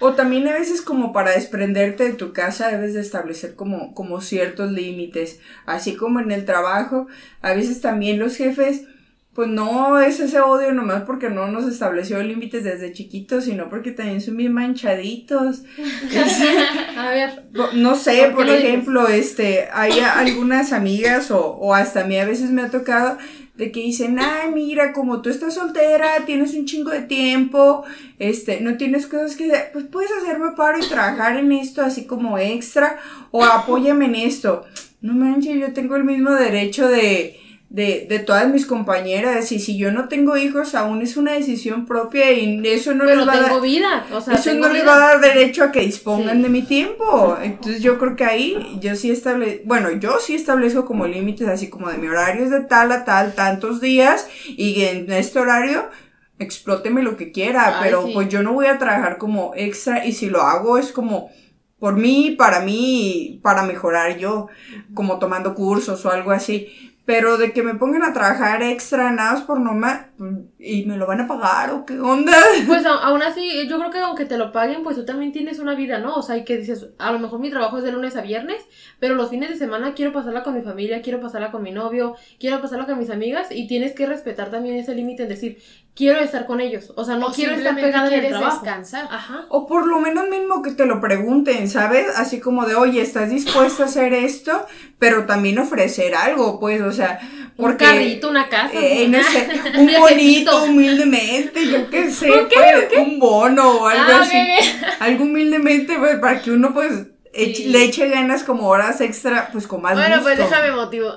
O 0.00 0.14
también 0.14 0.48
a 0.48 0.54
veces 0.54 0.82
como 0.82 1.12
para 1.12 1.32
desprenderte 1.32 2.04
de 2.04 2.14
tu 2.14 2.32
casa 2.32 2.68
debes 2.68 2.94
de 2.94 3.00
establecer 3.00 3.54
como, 3.54 3.94
como 3.94 4.20
ciertos 4.20 4.72
límites. 4.72 5.38
Así 5.66 5.96
como 5.96 6.18
en 6.18 6.32
el 6.32 6.44
trabajo, 6.44 7.06
a 7.40 7.52
veces 7.52 7.80
también 7.80 8.18
los 8.18 8.36
jefes 8.36 8.84
pues 9.34 9.48
no 9.48 9.98
es 9.98 10.20
ese 10.20 10.40
odio 10.40 10.72
nomás 10.72 11.04
porque 11.04 11.30
no 11.30 11.46
nos 11.46 11.66
estableció 11.66 12.22
límites 12.22 12.64
desde 12.64 12.92
chiquitos, 12.92 13.44
sino 13.44 13.70
porque 13.70 13.90
también 13.90 14.20
son 14.20 14.36
bien 14.36 14.52
manchaditos. 14.52 15.62
a 16.96 17.10
ver. 17.10 17.44
No 17.74 17.94
sé, 17.94 18.30
por, 18.34 18.48
ejemplo, 18.48 19.08
este, 19.08 19.68
hay 19.72 20.00
algunas 20.00 20.72
amigas 20.72 21.30
o, 21.30 21.40
o 21.40 21.74
hasta 21.74 22.02
a 22.02 22.04
mí 22.04 22.18
a 22.18 22.26
veces 22.26 22.50
me 22.50 22.62
ha 22.62 22.70
tocado 22.70 23.16
de 23.54 23.70
que 23.70 23.80
dicen, 23.80 24.18
ay, 24.18 24.50
mira, 24.52 24.92
como 24.92 25.20
tú 25.22 25.30
estás 25.30 25.54
soltera, 25.54 26.24
tienes 26.24 26.54
un 26.54 26.64
chingo 26.64 26.90
de 26.90 27.02
tiempo, 27.02 27.84
este, 28.18 28.60
no 28.60 28.76
tienes 28.76 29.06
cosas 29.06 29.36
que 29.36 29.50
pues 29.72 29.86
puedes 29.86 30.10
hacerme 30.12 30.52
paro 30.56 30.78
y 30.78 30.88
trabajar 30.88 31.36
en 31.36 31.52
esto 31.52 31.82
así 31.82 32.06
como 32.06 32.38
extra, 32.38 32.98
o 33.30 33.44
apóyame 33.44 34.06
en 34.06 34.14
esto. 34.14 34.64
No 35.00 35.14
manches, 35.14 35.58
yo 35.58 35.72
tengo 35.72 35.96
el 35.96 36.04
mismo 36.04 36.30
derecho 36.30 36.88
de, 36.88 37.41
de, 37.72 38.04
de 38.06 38.18
todas 38.18 38.46
mis 38.50 38.66
compañeras 38.66 39.50
y 39.50 39.58
si 39.58 39.78
yo 39.78 39.92
no 39.92 40.06
tengo 40.06 40.36
hijos 40.36 40.74
aún 40.74 41.00
es 41.00 41.16
una 41.16 41.32
decisión 41.32 41.86
propia 41.86 42.30
y 42.30 42.60
eso 42.66 42.92
no 42.92 43.06
les 43.06 43.26
va 43.26 43.32
a 43.32 43.40
dar 43.40 43.62
vida, 43.62 44.04
eso 44.30 44.54
no 44.54 44.68
le 44.68 44.82
va 44.82 44.96
a 44.96 44.98
dar 44.98 45.20
derecho 45.22 45.64
a 45.64 45.72
que 45.72 45.80
dispongan 45.80 46.42
de 46.42 46.50
mi 46.50 46.60
tiempo. 46.60 47.38
Entonces 47.42 47.82
yo 47.82 47.98
creo 47.98 48.14
que 48.14 48.26
ahí 48.26 48.78
yo 48.82 48.94
sí 48.94 49.10
establezco, 49.10 49.62
bueno, 49.64 49.90
yo 49.90 50.18
sí 50.20 50.34
establezco 50.34 50.84
como 50.84 51.06
límites 51.06 51.48
así 51.48 51.70
como 51.70 51.88
de 51.88 51.96
mi 51.96 52.08
horario 52.08 52.44
es 52.44 52.50
de 52.50 52.60
tal 52.60 52.92
a 52.92 53.06
tal 53.06 53.34
tantos 53.34 53.80
días 53.80 54.28
y 54.46 54.82
en 54.82 55.10
este 55.10 55.38
horario 55.38 55.88
explóteme 56.38 57.02
lo 57.02 57.16
que 57.16 57.32
quiera, 57.32 57.78
pero 57.80 58.06
pues 58.12 58.28
yo 58.28 58.42
no 58.42 58.52
voy 58.52 58.66
a 58.66 58.76
trabajar 58.76 59.16
como 59.16 59.52
extra 59.56 60.04
y 60.04 60.12
si 60.12 60.28
lo 60.28 60.42
hago 60.42 60.76
es 60.76 60.92
como 60.92 61.30
por 61.78 61.96
mí, 61.96 62.36
para 62.38 62.60
mí, 62.60 63.40
para 63.42 63.64
mejorar 63.64 64.16
yo, 64.16 64.48
como 64.94 65.18
tomando 65.18 65.54
cursos 65.54 66.04
o 66.04 66.10
algo 66.12 66.30
así. 66.30 66.91
Pero 67.04 67.36
de 67.36 67.52
que 67.52 67.62
me 67.62 67.74
pongan 67.74 68.04
a 68.04 68.12
trabajar 68.12 68.62
extra 68.62 69.10
nada 69.10 69.32
más 69.32 69.42
por 69.42 69.60
nomás, 69.60 70.06
¿Y 70.64 70.84
me 70.84 70.96
lo 70.96 71.08
van 71.08 71.20
a 71.20 71.26
pagar 71.26 71.70
o 71.70 71.84
qué 71.84 71.98
onda? 71.98 72.32
Pues 72.66 72.86
aún 72.86 73.20
así, 73.22 73.66
yo 73.68 73.78
creo 73.78 73.90
que 73.90 73.98
aunque 73.98 74.24
te 74.24 74.38
lo 74.38 74.52
paguen, 74.52 74.84
pues 74.84 74.94
tú 74.94 75.04
también 75.04 75.32
tienes 75.32 75.58
una 75.58 75.74
vida, 75.74 75.98
¿no? 75.98 76.14
O 76.14 76.22
sea, 76.22 76.36
y 76.36 76.44
que 76.44 76.56
dices, 76.56 76.86
a 76.98 77.10
lo 77.10 77.18
mejor 77.18 77.40
mi 77.40 77.50
trabajo 77.50 77.78
es 77.78 77.84
de 77.84 77.90
lunes 77.90 78.14
a 78.16 78.20
viernes, 78.20 78.62
pero 79.00 79.16
los 79.16 79.30
fines 79.30 79.50
de 79.50 79.56
semana 79.56 79.94
quiero 79.94 80.12
pasarla 80.12 80.44
con 80.44 80.54
mi 80.54 80.62
familia, 80.62 81.02
quiero 81.02 81.20
pasarla 81.20 81.50
con 81.50 81.62
mi 81.62 81.72
novio, 81.72 82.14
quiero 82.38 82.60
pasarla 82.60 82.86
con 82.86 82.98
mis 82.98 83.10
amigas 83.10 83.48
y 83.50 83.66
tienes 83.66 83.92
que 83.92 84.06
respetar 84.06 84.50
también 84.50 84.76
ese 84.76 84.94
límite 84.94 85.24
en 85.24 85.30
decir, 85.30 85.58
quiero 85.94 86.20
estar 86.20 86.46
con 86.46 86.60
ellos. 86.60 86.92
O 86.96 87.04
sea, 87.04 87.16
no 87.16 87.32
quiero 87.32 87.54
estar 87.54 87.74
pegada 87.74 88.08
en 88.08 88.24
el 88.24 88.28
trabajo. 88.30 88.60
descansar. 88.60 89.08
Ajá. 89.10 89.46
O 89.48 89.66
por 89.66 89.86
lo 89.86 90.00
menos 90.00 90.28
mismo 90.28 90.62
que 90.62 90.70
te 90.70 90.86
lo 90.86 91.00
pregunten, 91.00 91.68
¿sabes? 91.68 92.06
Así 92.16 92.40
como 92.40 92.64
de, 92.66 92.74
oye, 92.74 93.00
¿estás 93.00 93.30
dispuesta 93.30 93.84
a 93.84 93.86
hacer 93.86 94.12
esto? 94.14 94.66
Pero 94.98 95.26
también 95.26 95.58
ofrecer 95.58 96.14
algo, 96.14 96.60
pues, 96.60 96.80
o 96.80 96.92
sea, 96.92 97.20
porque, 97.56 97.84
un 97.84 97.90
carrito, 97.90 98.30
una 98.30 98.48
casa. 98.48 98.72
Eh, 98.74 99.10
un 99.78 99.90
bonito, 99.98 100.51
humildemente, 100.64 101.66
yo 101.66 101.88
qué 101.90 102.10
sé, 102.10 102.30
pues, 102.52 102.98
un 102.98 103.18
bono 103.18 103.80
o 103.80 103.86
algo 103.86 104.12
ah, 104.12 104.20
así. 104.22 104.36
Algo 105.00 105.24
humildemente, 105.24 105.98
pues, 105.98 106.18
para 106.18 106.40
que 106.40 106.50
uno, 106.50 106.72
pues, 106.72 107.06
le 107.34 107.84
eche 107.84 108.08
ganas 108.08 108.44
como 108.44 108.68
horas 108.68 109.00
extra, 109.00 109.48
pues, 109.52 109.66
con 109.66 109.82
más 109.82 109.94
Bueno, 109.94 110.22
pues 110.22 110.38
déjame 110.38 110.72
motivo. 110.72 111.16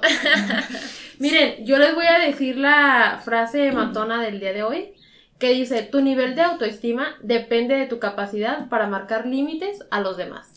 Miren, 1.19 1.65
yo 1.65 1.77
les 1.77 1.95
voy 1.95 2.05
a 2.07 2.19
decir 2.19 2.57
la 2.57 3.21
frase 3.23 3.71
matona 3.71 4.21
del 4.21 4.39
día 4.39 4.53
de 4.53 4.63
hoy, 4.63 4.93
que 5.39 5.49
dice, 5.49 5.81
tu 5.83 6.01
nivel 6.01 6.35
de 6.35 6.41
autoestima 6.41 7.15
depende 7.21 7.75
de 7.75 7.87
tu 7.87 7.99
capacidad 7.99 8.69
para 8.69 8.87
marcar 8.87 9.25
límites 9.25 9.79
a 9.91 9.99
los 10.01 10.17
demás. 10.17 10.47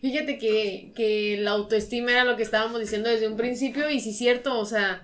Fíjate 0.00 0.38
que, 0.38 0.92
que 0.94 1.38
la 1.40 1.52
autoestima 1.52 2.12
era 2.12 2.24
lo 2.24 2.36
que 2.36 2.42
estábamos 2.42 2.80
diciendo 2.80 3.08
desde 3.08 3.28
un 3.28 3.36
principio 3.36 3.90
y 3.90 4.00
si 4.00 4.10
es 4.10 4.18
cierto, 4.18 4.58
o 4.58 4.64
sea, 4.64 5.02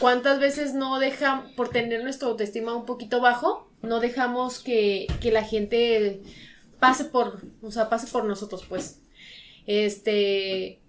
¿cuántas 0.00 0.38
veces 0.40 0.74
no 0.74 0.98
dejan, 0.98 1.54
por 1.54 1.68
tener 1.70 2.02
nuestra 2.02 2.28
autoestima 2.28 2.74
un 2.74 2.86
poquito 2.86 3.20
bajo, 3.20 3.70
no 3.82 4.00
dejamos 4.00 4.58
que, 4.58 5.06
que 5.20 5.30
la 5.30 5.44
gente 5.44 6.22
pase 6.80 7.04
por, 7.04 7.40
o 7.62 7.70
sea, 7.70 7.88
pase 7.88 8.06
por 8.06 8.24
nosotros, 8.24 8.64
pues? 8.68 9.00
Este, 9.66 10.80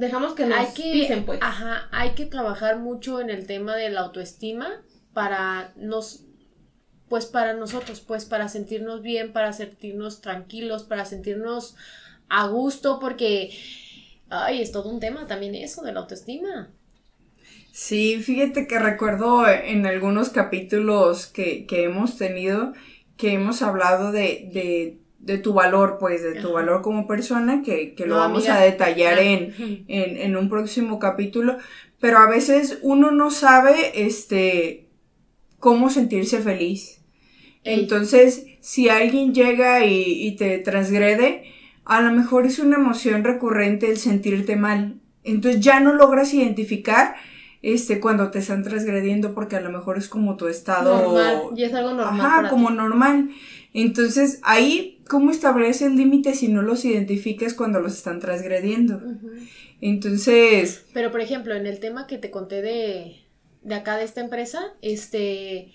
Dejamos 0.00 0.32
que 0.32 0.46
nos 0.46 0.58
hay 0.58 0.66
que, 0.72 1.22
pues. 1.26 1.38
Ajá, 1.42 1.88
hay 1.92 2.12
que 2.12 2.24
trabajar 2.24 2.78
mucho 2.78 3.20
en 3.20 3.28
el 3.28 3.46
tema 3.46 3.76
de 3.76 3.90
la 3.90 4.00
autoestima 4.00 4.82
para 5.12 5.74
nos 5.76 6.24
pues 7.10 7.26
para 7.26 7.52
nosotros, 7.52 8.00
pues 8.00 8.24
para 8.24 8.48
sentirnos 8.48 9.02
bien, 9.02 9.32
para 9.32 9.52
sentirnos 9.52 10.22
tranquilos, 10.22 10.84
para 10.84 11.04
sentirnos 11.04 11.74
a 12.30 12.46
gusto, 12.46 12.98
porque 12.98 13.50
ay, 14.30 14.62
es 14.62 14.72
todo 14.72 14.88
un 14.88 15.00
tema 15.00 15.26
también 15.26 15.54
eso 15.54 15.82
de 15.82 15.92
la 15.92 16.00
autoestima. 16.00 16.70
Sí, 17.82 18.20
fíjate 18.22 18.66
que 18.66 18.78
recuerdo 18.78 19.48
en 19.48 19.86
algunos 19.86 20.28
capítulos 20.28 21.26
que, 21.26 21.64
que 21.64 21.84
hemos 21.84 22.18
tenido 22.18 22.74
que 23.16 23.32
hemos 23.32 23.62
hablado 23.62 24.12
de, 24.12 24.50
de 24.52 24.98
de 25.18 25.38
tu 25.38 25.54
valor, 25.54 25.96
pues, 25.98 26.22
de 26.22 26.42
tu 26.42 26.52
valor 26.52 26.82
como 26.82 27.06
persona, 27.06 27.62
que, 27.62 27.94
que 27.94 28.04
lo 28.06 28.16
vamos 28.16 28.50
a 28.50 28.60
detallar 28.60 29.18
en, 29.18 29.54
en, 29.88 30.18
en, 30.18 30.36
un 30.36 30.50
próximo 30.50 30.98
capítulo, 30.98 31.56
pero 31.98 32.18
a 32.18 32.28
veces 32.28 32.78
uno 32.82 33.12
no 33.12 33.30
sabe, 33.30 34.04
este, 34.06 34.90
cómo 35.58 35.88
sentirse 35.88 36.40
feliz. 36.40 37.00
Entonces, 37.64 38.44
si 38.60 38.90
alguien 38.90 39.32
llega 39.32 39.86
y, 39.86 40.26
y 40.26 40.36
te 40.36 40.58
transgrede, 40.58 41.44
a 41.86 42.02
lo 42.02 42.12
mejor 42.12 42.44
es 42.44 42.58
una 42.58 42.76
emoción 42.76 43.24
recurrente 43.24 43.90
el 43.90 43.96
sentirte 43.96 44.56
mal. 44.56 45.00
Entonces 45.24 45.62
ya 45.62 45.80
no 45.80 45.94
logras 45.94 46.34
identificar 46.34 47.14
este 47.62 48.00
cuando 48.00 48.30
te 48.30 48.38
están 48.38 48.62
transgrediendo 48.62 49.34
porque 49.34 49.56
a 49.56 49.60
lo 49.60 49.70
mejor 49.70 49.98
es 49.98 50.08
como 50.08 50.36
tu 50.36 50.48
estado 50.48 50.96
normal 50.96 51.42
y 51.56 51.64
es 51.64 51.74
algo 51.74 51.92
normal 51.92 52.20
ajá 52.20 52.48
como 52.48 52.70
normal 52.70 53.30
entonces 53.74 54.40
ahí 54.42 55.00
¿cómo 55.10 55.32
estableces 55.32 55.90
límites 55.90 56.38
si 56.38 56.48
no 56.48 56.62
los 56.62 56.84
identificas 56.84 57.52
cuando 57.52 57.80
los 57.80 57.94
están 57.94 58.20
transgrediendo? 58.20 59.02
Entonces... 59.80 60.84
Pero, 60.94 61.10
por 61.10 61.20
ejemplo, 61.20 61.54
en 61.54 61.66
el 61.66 61.80
tema 61.80 62.06
que 62.06 62.16
te 62.16 62.30
conté 62.30 62.62
de, 62.62 63.16
de 63.62 63.74
acá, 63.74 63.96
de 63.96 64.04
esta 64.04 64.20
empresa, 64.20 64.72
este... 64.80 65.72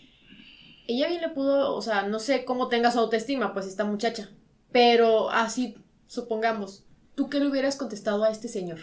Ella 0.87 1.09
bien 1.09 1.21
le 1.21 1.29
pudo, 1.29 1.75
o 1.75 1.81
sea, 1.81 2.03
no 2.03 2.19
sé 2.19 2.45
cómo 2.45 2.69
tenga 2.69 2.91
su 2.91 2.99
autoestima, 2.99 3.53
pues 3.53 3.65
esta 3.65 3.83
muchacha. 3.83 4.29
Pero 4.71 5.29
así, 5.31 5.75
supongamos, 6.07 6.85
¿tú 7.15 7.27
qué 7.27 7.39
le 7.39 7.49
hubieras 7.49 7.75
contestado 7.75 8.23
a 8.23 8.29
este 8.29 8.47
señor? 8.47 8.81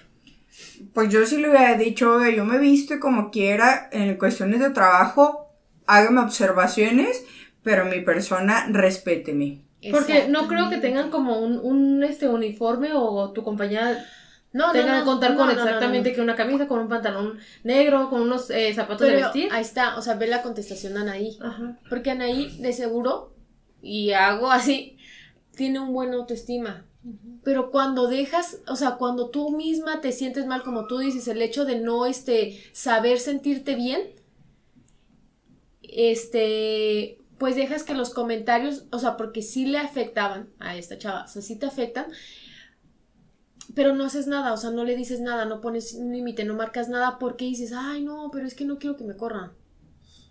Pues 0.93 1.11
yo 1.11 1.25
sí 1.27 1.39
le 1.39 1.49
hubiera 1.51 1.75
dicho, 1.77 2.25
yo 2.29 2.45
me 2.45 2.59
viste 2.59 2.99
como 2.99 3.31
quiera 3.31 3.89
en 3.93 4.17
cuestiones 4.17 4.61
de 4.61 4.71
trabajo, 4.71 5.49
hágame 5.87 6.21
observaciones, 6.21 7.25
pero 7.63 7.85
mi 7.87 8.01
persona 8.01 8.67
respéteme. 8.71 9.65
Porque 9.91 10.29
no 10.29 10.47
creo 10.47 10.71
que 10.71 10.79
tengan 10.79 11.11
como 11.11 11.41
un, 11.41 11.59
un 11.59 12.05
este 12.05 12.29
uniforme 12.29 12.91
o 12.95 13.33
tu 13.33 13.43
compañía 13.43 14.05
no, 14.53 14.71
tengan 14.73 15.01
que 15.01 15.05
contar 15.07 15.37
con 15.37 15.51
exactamente 15.51 16.13
que 16.13 16.21
una 16.21 16.37
camisa, 16.37 16.69
con 16.69 16.81
un 16.81 16.89
pantalón 16.89 17.39
negro, 17.65 18.11
con 18.11 18.21
unos 18.21 18.51
eh, 18.51 18.73
zapatos 18.75 19.07
de 19.07 19.17
vestir. 19.17 19.49
Ahí 19.51 19.63
está, 19.63 19.97
o 19.97 20.03
sea, 20.03 20.15
ve 20.15 20.27
la 20.27 20.43
contestación 20.43 20.95
de 20.95 21.01
Anaí. 21.01 21.39
Porque 21.89 22.11
Anaí, 22.11 22.59
de 22.59 22.73
seguro, 22.73 23.35
y 23.81 24.13
hago 24.13 24.51
así, 24.51 24.99
tiene 25.57 25.81
un 25.81 25.93
buen 25.93 26.13
autoestima. 26.13 26.85
Pero 27.43 27.71
cuando 27.71 28.07
dejas, 28.07 28.59
o 28.69 28.77
sea, 28.77 28.93
cuando 28.93 29.31
tú 29.31 29.51
misma 29.51 30.01
te 30.01 30.13
sientes 30.13 30.47
mal, 30.47 30.63
como 30.63 30.87
tú 30.87 30.99
dices, 30.99 31.27
el 31.27 31.43
hecho 31.43 31.65
de 31.65 31.81
no 31.81 32.07
este, 32.07 32.63
saber 32.73 33.19
sentirte 33.19 33.75
bien, 33.75 34.01
este, 35.83 37.19
pues 37.39 37.57
dejas 37.57 37.83
que 37.83 37.95
los 37.95 38.11
comentarios, 38.11 38.85
o 38.93 39.01
sea, 39.01 39.17
porque 39.17 39.43
sí 39.43 39.67
le 39.67 39.79
afectaban 39.79 40.51
a 40.61 40.77
esta 40.77 40.97
chava, 40.97 41.25
o 41.25 41.29
sea, 41.29 41.43
sí 41.43 41.57
te 41.57 41.67
afectan, 41.67 42.07
pero 43.75 43.95
no 43.95 44.05
haces 44.05 44.29
nada, 44.29 44.53
o 44.53 44.57
sea, 44.57 44.71
no 44.71 44.85
le 44.85 44.97
dices 44.97 45.21
nada, 45.21 45.45
no 45.45 45.61
pones 45.61 45.95
un 45.95 46.13
límite, 46.13 46.45
no 46.45 46.55
marcas 46.55 46.89
nada 46.89 47.19
porque 47.19 47.47
dices, 47.47 47.73
ay, 47.75 48.03
no, 48.03 48.31
pero 48.33 48.47
es 48.47 48.55
que 48.55 48.65
no 48.65 48.79
quiero 48.79 48.97
que 48.97 49.05
me 49.05 49.17
corran. 49.17 49.53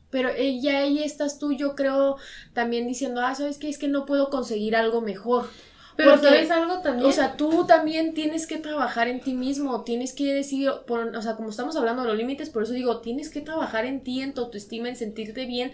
Pero 0.10 0.29
ya 0.62 0.79
ahí 0.79 1.01
estás 1.03 1.39
tú, 1.39 1.53
yo 1.53 1.75
creo, 1.75 2.17
también 2.53 2.88
diciendo, 2.88 3.21
ah, 3.21 3.34
¿sabes 3.34 3.57
qué? 3.57 3.69
Es 3.69 3.77
que 3.77 3.88
no 3.88 4.05
puedo 4.05 4.29
conseguir 4.29 4.75
algo 4.75 5.01
mejor. 5.01 5.47
Pero 5.95 6.17
¿sabes 6.17 6.49
algo 6.51 6.82
también? 6.82 7.10
O 7.10 7.12
sea, 7.12 7.36
tú 7.38 7.65
también 7.65 8.13
tienes 8.13 8.47
que 8.47 8.58
trabajar 8.58 9.08
en 9.08 9.21
ti 9.21 9.34
mismo, 9.34 9.84
tienes 9.84 10.13
que 10.13 10.34
decir, 10.34 10.69
o 10.69 11.21
sea, 11.21 11.36
como 11.36 11.49
estamos 11.49 11.75
hablando 11.75 12.04
de 12.04 12.10
los 12.10 12.17
límites, 12.17 12.49
por 12.49 12.63
eso 12.63 12.73
digo, 12.73 13.01
tienes 13.01 13.30
que 13.30 13.41
trabajar 13.41 13.86
en 13.86 14.01
ti, 14.01 14.21
en 14.21 14.34
tu 14.34 14.41
autoestima, 14.41 14.89
en 14.89 14.95
sentirte 14.95 15.45
bien 15.45 15.71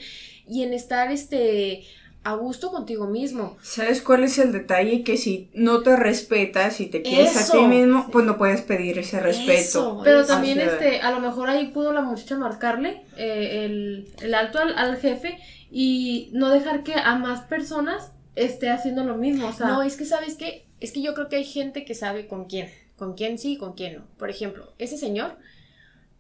y 0.48 0.64
en 0.64 0.74
estar, 0.74 1.12
este, 1.12 1.86
a 2.28 2.34
gusto 2.34 2.72
contigo 2.72 3.08
mismo. 3.08 3.58
¿Sabes 3.62 4.02
cuál 4.02 4.26
es 4.26 4.38
el 4.38 4.52
detalle? 4.52 5.02
Que 5.02 5.16
si 5.16 5.50
no 5.54 5.82
te 5.82 5.96
respetas, 5.96 6.82
y 6.82 6.88
te 6.88 7.02
quieres 7.02 7.38
a 7.38 7.50
ti 7.50 7.64
mismo, 7.64 8.10
pues 8.12 8.26
no 8.26 8.38
puedes 8.38 8.62
pedir 8.62 9.00
ese 9.00 9.22
respeto. 9.22 10.02
Pero 10.04 10.26
también, 10.26 10.60
este, 10.60 11.00
a 11.00 11.12
lo 11.12 11.22
mejor 11.22 11.50
ahí 11.50 11.68
pudo 11.68 11.94
la 11.94 12.02
muchacha 12.02 12.38
marcarle 12.38 13.06
eh, 13.16 13.64
el, 13.64 14.12
el, 14.22 14.34
alto 14.34 14.60
al, 14.60 14.78
al 14.78 14.98
jefe 14.98 15.40
y 15.72 16.30
no 16.34 16.50
dejar 16.50 16.84
que 16.84 16.96
a 16.96 17.16
más 17.16 17.42
personas 17.42 18.12
esté 18.38 18.70
haciendo 18.70 19.04
lo 19.04 19.16
mismo. 19.16 19.52
No, 19.60 19.82
es 19.82 19.98
que 19.98 20.06
sabes 20.06 20.36
que, 20.36 20.68
es 20.80 20.92
que 20.92 21.02
yo 21.02 21.14
creo 21.14 21.28
que 21.28 21.38
hay 21.38 21.46
gente 21.46 21.84
que 21.84 21.96
sabe 21.96 22.28
con 22.28 22.46
quién, 22.46 22.70
con 22.96 23.16
quién 23.16 23.38
sí 23.38 23.54
y 23.54 23.58
con 23.58 23.74
quién 23.74 23.98
no. 23.98 24.08
Por 24.18 24.30
ejemplo, 24.30 24.74
ese 24.78 24.98
señor, 24.98 25.38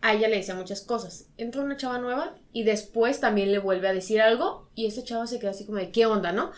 a 0.02 0.14
ella 0.14 0.28
le 0.28 0.38
decía 0.38 0.56
muchas 0.56 0.82
cosas. 0.82 1.28
Entra 1.38 1.62
una 1.62 1.78
chava 1.78 2.00
nueva 2.00 2.36
y 2.52 2.64
después 2.64 3.20
también 3.20 3.52
le 3.52 3.60
vuelve 3.60 3.88
a 3.88 3.94
decir 3.94 4.22
algo 4.22 4.68
y 4.76 4.88
esa 4.88 5.04
chava 5.04 5.28
se 5.28 5.40
queda 5.40 5.52
así 5.52 5.66
como 5.66 5.78
de 5.78 5.92
qué 5.92 6.06
onda, 6.06 6.32
¿no? 6.32 6.52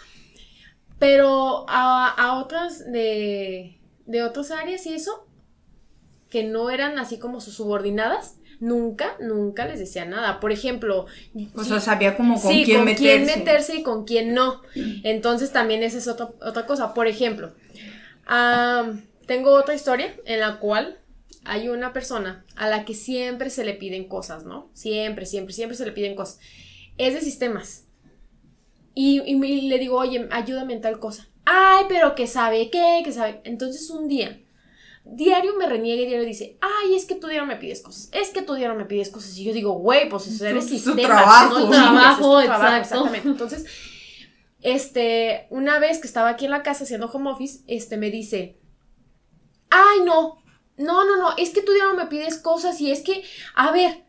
Pero 0.98 1.66
a, 1.70 2.10
a 2.10 2.40
otras 2.40 2.92
de, 2.92 3.80
de 4.06 4.24
otras 4.24 4.52
áreas 4.52 4.86
y 4.86 4.94
eso, 4.94 5.28
que 6.30 6.44
no 6.44 6.70
eran 6.70 7.00
así 7.00 7.20
como 7.20 7.42
sus 7.42 7.56
subordinadas, 7.56 8.39
nunca, 8.60 9.16
nunca 9.20 9.66
les 9.66 9.80
decía 9.80 10.06
nada. 10.06 10.40
Por 10.40 10.52
ejemplo, 10.52 11.06
o 11.56 11.64
sea, 11.64 11.80
sabía 11.80 12.16
como 12.16 12.40
con 12.42 12.52
quién 12.52 12.84
meterse. 12.84 13.04
quién 13.04 13.26
meterse 13.26 13.76
y 13.78 13.84
con 13.84 14.06
quién 14.06 14.34
no. 14.34 14.62
Entonces 15.04 15.52
también 15.52 15.84
esa 15.84 15.98
es 15.98 16.08
otra, 16.08 16.30
otra 16.42 16.66
cosa. 16.66 16.94
Por 16.94 17.08
ejemplo, 17.08 17.54
tengo 19.26 19.52
otra 19.52 19.76
historia 19.76 20.14
en 20.26 20.40
la 20.40 20.60
cual 20.60 20.98
hay 21.46 21.70
una 21.70 21.94
persona 21.94 22.46
a 22.56 22.68
la 22.68 22.86
que 22.86 22.94
siempre 22.94 23.50
se 23.50 23.64
le 23.64 23.74
piden 23.74 24.08
cosas, 24.08 24.46
¿no? 24.46 24.70
Siempre, 24.74 25.26
siempre, 25.26 25.54
siempre 25.54 25.78
se 25.78 25.86
le 25.86 25.92
piden 25.92 26.16
cosas. 26.16 26.40
Es 26.98 27.14
de 27.14 27.22
sistemas. 27.22 27.86
Y, 28.94 29.22
y 29.22 29.70
le 29.70 29.80
digo, 29.80 29.98
oye, 29.98 30.28
ayúdame 30.32 30.74
en 30.74 30.82
tal 30.82 31.00
cosa. 31.00 31.28
Ay, 31.46 31.86
pero 31.88 32.14
que 32.16 32.28
sabe 32.28 32.70
qué, 32.70 33.02
que 33.04 33.12
sabe. 33.12 33.42
Entonces 33.46 33.90
un 33.90 34.08
día 34.08 34.40
diario 35.04 35.56
me 35.58 35.68
reniega 35.68 36.02
y 36.02 36.06
diario 36.06 36.26
dice, 36.26 36.58
ay, 36.62 36.96
es 36.96 37.06
que 37.06 37.16
tú 37.16 37.28
diario 37.28 37.48
me 37.48 37.56
pides 37.56 37.82
cosas, 37.82 38.10
es 38.12 38.30
que 38.30 38.42
tú 38.42 38.54
diario 38.56 38.76
me 38.76 38.86
pides 38.86 39.10
cosas. 39.10 39.38
Y 39.38 39.44
yo 39.44 39.54
digo, 39.54 39.74
güey, 39.74 40.10
pues 40.10 40.28
eso 40.28 40.46
eres 40.46 40.68
sistema. 40.68 41.02
Trabajo. 41.02 41.60
¿no? 41.60 41.70
trabajo, 41.70 42.42
exacto. 42.42 42.78
Exactamente. 42.78 43.28
Entonces, 43.28 43.66
este, 44.62 45.48
una 45.50 45.80
vez 45.80 46.00
que 46.00 46.08
estaba 46.08 46.30
aquí 46.30 46.46
en 46.46 46.52
la 46.52 46.64
casa 46.64 46.84
haciendo 46.84 47.08
home 47.08 47.32
office, 47.32 47.64
este, 47.68 47.98
me 47.98 48.12
dice, 48.12 48.60
ay, 49.70 50.00
no, 50.06 50.44
no, 50.78 51.06
no, 51.06 51.18
no, 51.18 51.36
es 51.38 51.50
que 51.52 51.62
tú 51.62 51.72
diario 51.72 51.96
me 51.96 52.08
pides 52.08 52.38
cosas 52.38 52.80
y 52.82 52.92
es 52.92 53.02
que, 53.02 53.24
a 53.56 53.72
ver, 53.72 54.06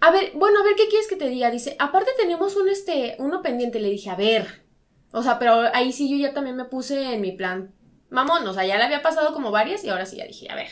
a 0.00 0.10
ver, 0.10 0.32
bueno, 0.34 0.60
a 0.60 0.62
ver, 0.62 0.74
¿qué 0.76 0.88
quieres 0.88 1.08
que 1.08 1.16
te 1.16 1.28
diga? 1.28 1.50
Dice, 1.50 1.74
aparte 1.78 2.12
tenemos 2.16 2.56
un, 2.56 2.68
este, 2.68 3.16
uno 3.18 3.42
pendiente. 3.42 3.80
Le 3.80 3.90
dije, 3.90 4.10
a 4.10 4.14
ver. 4.14 4.64
O 5.12 5.22
sea, 5.22 5.38
pero 5.38 5.62
ahí 5.74 5.92
sí 5.92 6.08
yo 6.08 6.16
ya 6.16 6.34
también 6.34 6.56
me 6.56 6.66
puse 6.66 7.14
en 7.14 7.20
mi 7.20 7.32
plan. 7.32 7.74
Mamón, 8.10 8.46
o 8.46 8.54
sea, 8.54 8.64
ya 8.64 8.78
le 8.78 8.84
había 8.84 9.02
pasado 9.02 9.32
como 9.32 9.50
varias 9.50 9.84
y 9.84 9.90
ahora 9.90 10.06
sí 10.06 10.16
ya 10.16 10.26
dije, 10.26 10.50
a 10.50 10.54
ver. 10.54 10.68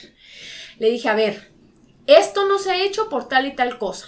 Le 0.79 0.91
dije, 0.91 1.09
a 1.09 1.15
ver, 1.15 1.51
esto 2.07 2.47
no 2.47 2.59
se 2.59 2.71
ha 2.71 2.83
hecho 2.83 3.09
por 3.09 3.29
tal 3.29 3.47
y 3.47 3.55
tal 3.55 3.79
cosa. 3.79 4.07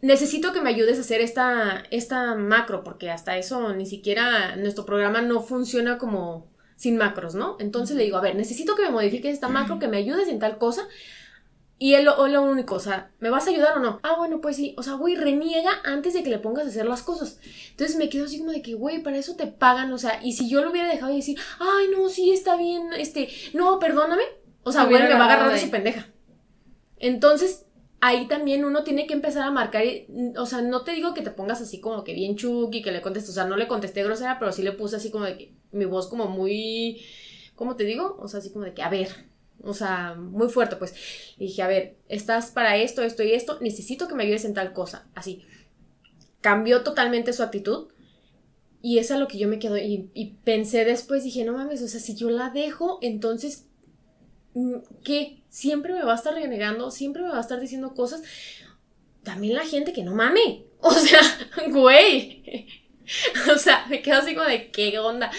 Necesito 0.00 0.52
que 0.52 0.60
me 0.60 0.70
ayudes 0.70 0.98
a 0.98 1.02
hacer 1.02 1.20
esta, 1.20 1.84
esta 1.90 2.34
macro, 2.34 2.82
porque 2.82 3.10
hasta 3.10 3.36
eso 3.36 3.72
ni 3.72 3.86
siquiera 3.86 4.56
nuestro 4.56 4.84
programa 4.84 5.22
no 5.22 5.40
funciona 5.40 5.98
como 5.98 6.50
sin 6.76 6.96
macros, 6.96 7.36
¿no? 7.36 7.56
Entonces 7.60 7.96
le 7.96 8.02
digo, 8.02 8.16
a 8.16 8.20
ver, 8.22 8.34
necesito 8.34 8.74
que 8.74 8.82
me 8.82 8.90
modifiques 8.90 9.32
esta 9.32 9.48
macro, 9.48 9.78
que 9.78 9.86
me 9.86 9.98
ayudes 9.98 10.26
en 10.26 10.40
tal 10.40 10.58
cosa. 10.58 10.88
Y 11.82 11.96
él 11.96 12.04
lo, 12.04 12.28
lo 12.28 12.42
único, 12.42 12.76
o 12.76 12.78
sea, 12.78 13.10
¿me 13.18 13.28
vas 13.28 13.44
a 13.44 13.50
ayudar 13.50 13.76
o 13.76 13.80
no? 13.80 13.98
Ah, 14.04 14.14
bueno, 14.16 14.40
pues 14.40 14.54
sí. 14.54 14.72
O 14.78 14.84
sea, 14.84 14.92
güey, 14.92 15.16
reniega 15.16 15.72
antes 15.82 16.14
de 16.14 16.22
que 16.22 16.30
le 16.30 16.38
pongas 16.38 16.64
a 16.64 16.68
hacer 16.68 16.86
las 16.86 17.02
cosas. 17.02 17.40
Entonces 17.70 17.96
me 17.96 18.08
quedo 18.08 18.26
así 18.26 18.38
como 18.38 18.52
de 18.52 18.62
que, 18.62 18.74
güey, 18.74 19.02
para 19.02 19.16
eso 19.16 19.34
te 19.34 19.48
pagan. 19.48 19.92
O 19.92 19.98
sea, 19.98 20.20
y 20.22 20.34
si 20.34 20.48
yo 20.48 20.62
lo 20.62 20.70
hubiera 20.70 20.86
dejado 20.86 21.12
y 21.12 21.16
decir, 21.16 21.40
ay, 21.58 21.86
no, 21.90 22.08
sí, 22.08 22.30
está 22.30 22.56
bien, 22.56 22.92
este, 22.96 23.30
no, 23.52 23.80
perdóname. 23.80 24.22
O 24.62 24.70
sea, 24.70 24.84
güey, 24.84 25.02
me 25.02 25.14
va 25.14 25.22
a 25.22 25.24
agarrar 25.24 25.52
de 25.52 25.58
su 25.58 25.70
pendeja. 25.70 26.06
Entonces, 27.00 27.66
ahí 28.00 28.28
también 28.28 28.64
uno 28.64 28.84
tiene 28.84 29.08
que 29.08 29.14
empezar 29.14 29.42
a 29.42 29.50
marcar, 29.50 29.82
o 30.38 30.46
sea, 30.46 30.62
no 30.62 30.84
te 30.84 30.92
digo 30.92 31.14
que 31.14 31.22
te 31.22 31.32
pongas 31.32 31.60
así 31.60 31.80
como 31.80 32.04
que 32.04 32.14
bien 32.14 32.36
chuki, 32.36 32.82
que 32.82 32.92
le 32.92 33.02
contestes, 33.02 33.30
o 33.32 33.34
sea, 33.34 33.44
no 33.46 33.56
le 33.56 33.66
contesté 33.66 34.04
grosera, 34.04 34.38
pero 34.38 34.52
sí 34.52 34.62
le 34.62 34.70
puse 34.70 34.94
así 34.94 35.10
como 35.10 35.24
de 35.24 35.36
que 35.36 35.56
mi 35.72 35.84
voz 35.84 36.06
como 36.06 36.26
muy, 36.28 37.02
¿cómo 37.56 37.74
te 37.74 37.82
digo? 37.82 38.18
O 38.20 38.28
sea, 38.28 38.38
así 38.38 38.52
como 38.52 38.66
de 38.66 38.72
que, 38.72 38.82
a 38.82 38.88
ver, 38.88 39.31
o 39.64 39.74
sea, 39.74 40.14
muy 40.14 40.48
fuerte, 40.48 40.76
pues. 40.76 40.94
Y 41.38 41.46
dije, 41.46 41.62
a 41.62 41.68
ver, 41.68 41.96
estás 42.08 42.50
para 42.50 42.76
esto, 42.76 43.02
esto 43.02 43.22
y 43.22 43.32
esto, 43.32 43.58
necesito 43.60 44.08
que 44.08 44.14
me 44.14 44.24
ayudes 44.24 44.44
en 44.44 44.54
tal 44.54 44.72
cosa, 44.72 45.06
así. 45.14 45.44
Cambió 46.40 46.82
totalmente 46.82 47.32
su 47.32 47.42
actitud. 47.42 47.88
Y 48.84 48.98
es 48.98 49.12
a 49.12 49.18
lo 49.18 49.28
que 49.28 49.38
yo 49.38 49.46
me 49.46 49.60
quedo. 49.60 49.76
Y, 49.78 50.10
y 50.12 50.34
pensé 50.44 50.84
después, 50.84 51.22
dije, 51.22 51.44
no 51.44 51.52
mames, 51.52 51.82
o 51.82 51.88
sea, 51.88 52.00
si 52.00 52.16
yo 52.16 52.30
la 52.30 52.50
dejo, 52.50 52.98
entonces, 53.00 53.66
mm, 54.54 54.74
¿qué? 55.04 55.44
Siempre 55.48 55.92
me 55.92 56.02
va 56.02 56.12
a 56.12 56.16
estar 56.16 56.34
renegando, 56.34 56.90
siempre 56.90 57.22
me 57.22 57.28
va 57.28 57.38
a 57.38 57.42
estar 57.42 57.60
diciendo 57.60 57.94
cosas. 57.94 58.22
También 59.22 59.54
la 59.54 59.64
gente 59.64 59.92
que 59.92 60.02
no 60.02 60.14
mame. 60.14 60.66
O 60.84 60.90
sea, 60.90 61.20
güey. 61.68 62.66
O 63.54 63.58
sea, 63.58 63.86
me 63.88 64.02
quedo 64.02 64.18
así 64.18 64.34
como 64.34 64.48
de 64.48 64.70
qué 64.72 64.98
onda. 64.98 65.30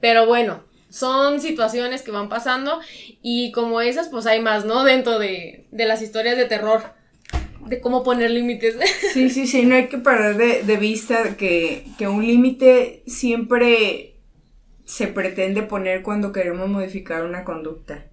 Pero 0.00 0.26
bueno, 0.26 0.64
son 0.90 1.40
situaciones 1.40 2.02
que 2.02 2.10
van 2.10 2.28
pasando 2.28 2.80
y 3.22 3.52
como 3.52 3.80
esas, 3.80 4.08
pues 4.08 4.26
hay 4.26 4.40
más, 4.40 4.64
¿no? 4.64 4.84
Dentro 4.84 5.18
de, 5.18 5.66
las 5.72 6.02
historias 6.02 6.36
de 6.36 6.46
terror, 6.46 6.82
de 7.66 7.80
cómo 7.80 8.02
poner 8.02 8.30
límites. 8.30 8.76
Sí, 9.12 9.30
sí, 9.30 9.46
sí, 9.46 9.64
no 9.64 9.74
hay 9.74 9.88
que 9.88 9.98
perder 9.98 10.64
de, 10.64 10.76
vista 10.76 11.36
que, 11.36 11.86
que 11.98 12.08
un 12.08 12.26
límite 12.26 13.02
siempre 13.06 14.14
se 14.84 15.08
pretende 15.08 15.62
poner 15.62 16.02
cuando 16.02 16.32
queremos 16.32 16.68
modificar 16.68 17.24
una 17.24 17.44
conducta, 17.44 18.06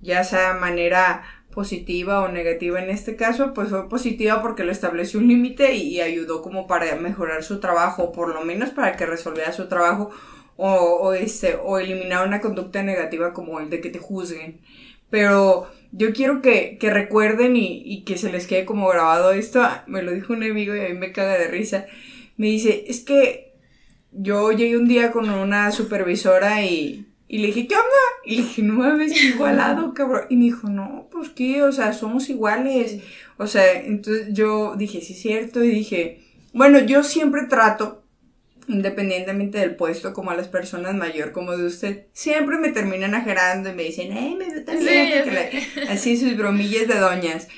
ya 0.00 0.24
sea 0.24 0.54
de 0.54 0.60
manera 0.60 1.24
positiva 1.52 2.22
o 2.22 2.28
negativa 2.28 2.82
en 2.82 2.90
este 2.90 3.16
caso, 3.16 3.54
pues 3.54 3.70
fue 3.70 3.88
positiva 3.88 4.42
porque 4.42 4.62
lo 4.62 4.72
estableció 4.72 5.20
un 5.20 5.28
límite 5.28 5.74
y, 5.74 5.94
y, 5.94 6.00
ayudó 6.00 6.42
como 6.42 6.66
para 6.66 6.94
mejorar 6.96 7.42
su 7.42 7.60
trabajo, 7.60 8.12
por 8.12 8.34
lo 8.34 8.42
menos 8.44 8.70
para 8.70 8.96
que 8.96 9.06
resolviera 9.06 9.52
su 9.52 9.68
trabajo 9.68 10.10
o, 10.56 10.68
o, 10.68 11.12
este, 11.12 11.56
o 11.62 11.78
eliminar 11.78 12.26
una 12.26 12.40
conducta 12.40 12.82
negativa 12.82 13.32
como 13.32 13.60
el 13.60 13.70
de 13.70 13.80
que 13.80 13.90
te 13.90 13.98
juzguen. 13.98 14.60
Pero 15.10 15.70
yo 15.92 16.12
quiero 16.12 16.42
que, 16.42 16.78
que 16.78 16.90
recuerden 16.90 17.56
y, 17.56 17.82
y, 17.84 18.04
que 18.04 18.18
se 18.18 18.32
les 18.32 18.46
quede 18.46 18.64
como 18.64 18.88
grabado 18.88 19.32
esto. 19.32 19.66
Me 19.86 20.02
lo 20.02 20.12
dijo 20.12 20.32
un 20.32 20.42
amigo 20.42 20.74
y 20.74 20.80
a 20.80 20.88
mí 20.88 20.94
me 20.94 21.12
caga 21.12 21.38
de 21.38 21.48
risa. 21.48 21.86
Me 22.36 22.48
dice, 22.48 22.84
es 22.88 23.00
que 23.00 23.54
yo 24.12 24.52
llegué 24.52 24.76
un 24.76 24.88
día 24.88 25.12
con 25.12 25.28
una 25.30 25.70
supervisora 25.72 26.64
y, 26.64 27.06
y 27.28 27.38
le 27.38 27.48
dije, 27.48 27.66
¿qué 27.66 27.74
onda? 27.74 27.86
Y 28.24 28.36
le 28.36 28.42
dije, 28.42 28.62
no 28.62 28.74
mames, 28.74 29.22
igualado, 29.22 29.94
cabrón. 29.94 30.22
Y 30.30 30.36
me 30.36 30.44
dijo, 30.44 30.68
no, 30.68 31.08
pues 31.10 31.30
qué, 31.30 31.62
o 31.62 31.72
sea, 31.72 31.92
somos 31.92 32.28
iguales. 32.28 33.00
O 33.36 33.46
sea, 33.46 33.80
entonces 33.80 34.28
yo 34.32 34.74
dije, 34.76 35.00
sí 35.00 35.12
es 35.12 35.20
cierto. 35.20 35.62
Y 35.62 35.70
dije, 35.70 36.22
bueno, 36.52 36.80
yo 36.80 37.02
siempre 37.02 37.46
trato 37.46 38.05
independientemente 38.68 39.58
del 39.58 39.76
puesto, 39.76 40.12
como 40.12 40.30
a 40.30 40.36
las 40.36 40.48
personas 40.48 40.94
mayor 40.94 41.32
como 41.32 41.56
de 41.56 41.66
usted, 41.66 42.06
siempre 42.12 42.58
me 42.58 42.72
terminan 42.72 43.14
ajerando 43.14 43.70
y 43.70 43.74
me 43.74 43.84
dicen, 43.84 44.16
¡eh, 44.16 44.36
me 44.38 44.50
veo 44.50 44.64
tan 44.64 44.78
así 45.88 46.16
sus 46.16 46.36
bromillas 46.36 46.88
de 46.88 46.98
doñas. 46.98 47.48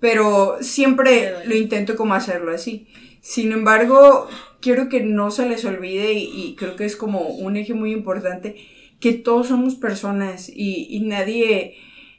Pero 0.00 0.58
siempre 0.60 1.32
lo 1.46 1.54
intento 1.54 1.96
como 1.96 2.14
hacerlo 2.14 2.52
así. 2.52 2.88
Sin 3.20 3.52
embargo, 3.52 4.28
quiero 4.60 4.88
que 4.88 5.00
no 5.00 5.30
se 5.30 5.48
les 5.48 5.64
olvide 5.64 6.12
y, 6.12 6.54
creo 6.56 6.76
que 6.76 6.84
es 6.84 6.96
como 6.96 7.28
un 7.28 7.56
eje 7.56 7.74
muy 7.74 7.92
importante 7.92 8.56
que 9.00 9.12
todos 9.12 9.48
somos 9.48 9.74
personas 9.74 10.48
y, 10.48 10.86
y 10.90 11.00
nadie, 11.00 11.76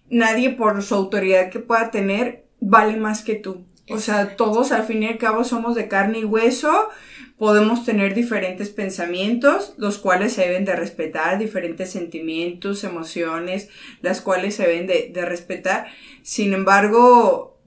nadie 0.09 0.51
por 0.51 0.81
su 0.83 0.95
autoridad 0.95 1.49
que 1.49 1.59
pueda 1.59 1.91
tener 1.91 2.45
vale 2.59 2.97
más 2.97 3.23
que 3.23 3.35
tú. 3.35 3.65
O 3.89 3.99
sea, 3.99 4.35
todos 4.35 4.71
al 4.71 4.83
fin 4.83 5.03
y 5.03 5.07
al 5.07 5.17
cabo 5.17 5.43
somos 5.43 5.75
de 5.75 5.87
carne 5.87 6.19
y 6.19 6.25
hueso 6.25 6.89
podemos 7.37 7.85
tener 7.85 8.15
diferentes 8.15 8.69
pensamientos, 8.69 9.73
los 9.77 9.99
cuales 9.99 10.33
se 10.33 10.41
deben 10.41 10.65
de 10.65 10.75
respetar, 10.75 11.37
diferentes 11.37 11.91
sentimientos, 11.91 12.83
emociones, 12.83 13.69
las 14.01 14.21
cuales 14.21 14.55
se 14.55 14.67
deben 14.67 14.87
de, 14.87 15.25
respetar. 15.25 15.87
Sin 16.23 16.53
embargo, 16.53 17.59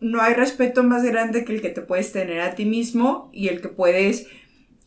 no 0.00 0.22
hay 0.22 0.34
respeto 0.34 0.82
más 0.82 1.04
grande 1.04 1.44
que 1.44 1.54
el 1.54 1.60
que 1.60 1.68
te 1.68 1.82
puedes 1.82 2.10
tener 2.12 2.40
a 2.40 2.54
ti 2.54 2.64
mismo 2.64 3.30
y 3.32 3.48
el 3.48 3.60
que 3.60 3.68
puedes 3.68 4.26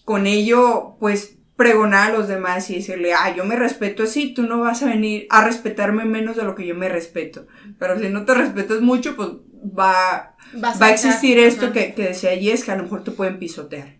con 0.05 0.25
ello, 0.25 0.95
pues, 0.99 1.37
pregonar 1.55 2.09
a 2.09 2.17
los 2.17 2.27
demás 2.27 2.67
y 2.71 2.75
decirle, 2.77 3.13
ah, 3.13 3.35
yo 3.35 3.45
me 3.45 3.55
respeto 3.55 4.01
así, 4.01 4.33
tú 4.33 4.41
no 4.41 4.59
vas 4.59 4.81
a 4.81 4.87
venir 4.87 5.27
a 5.29 5.45
respetarme 5.45 6.05
menos 6.05 6.35
de 6.35 6.43
lo 6.43 6.55
que 6.55 6.65
yo 6.65 6.73
me 6.73 6.89
respeto. 6.89 7.45
Pero 7.77 7.99
si 7.99 8.09
no 8.09 8.25
te 8.25 8.33
respetas 8.33 8.81
mucho, 8.81 9.15
pues 9.15 9.29
va, 9.63 10.35
va 10.55 10.85
a 10.87 10.91
existir 10.91 11.37
esto 11.37 11.71
que, 11.71 11.93
que, 11.93 12.03
decía 12.09 12.33
es 12.33 12.63
que 12.63 12.71
a 12.71 12.75
lo 12.75 12.83
mejor 12.83 13.03
te 13.03 13.11
pueden 13.11 13.37
pisotear. 13.37 13.95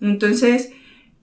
Entonces, 0.00 0.72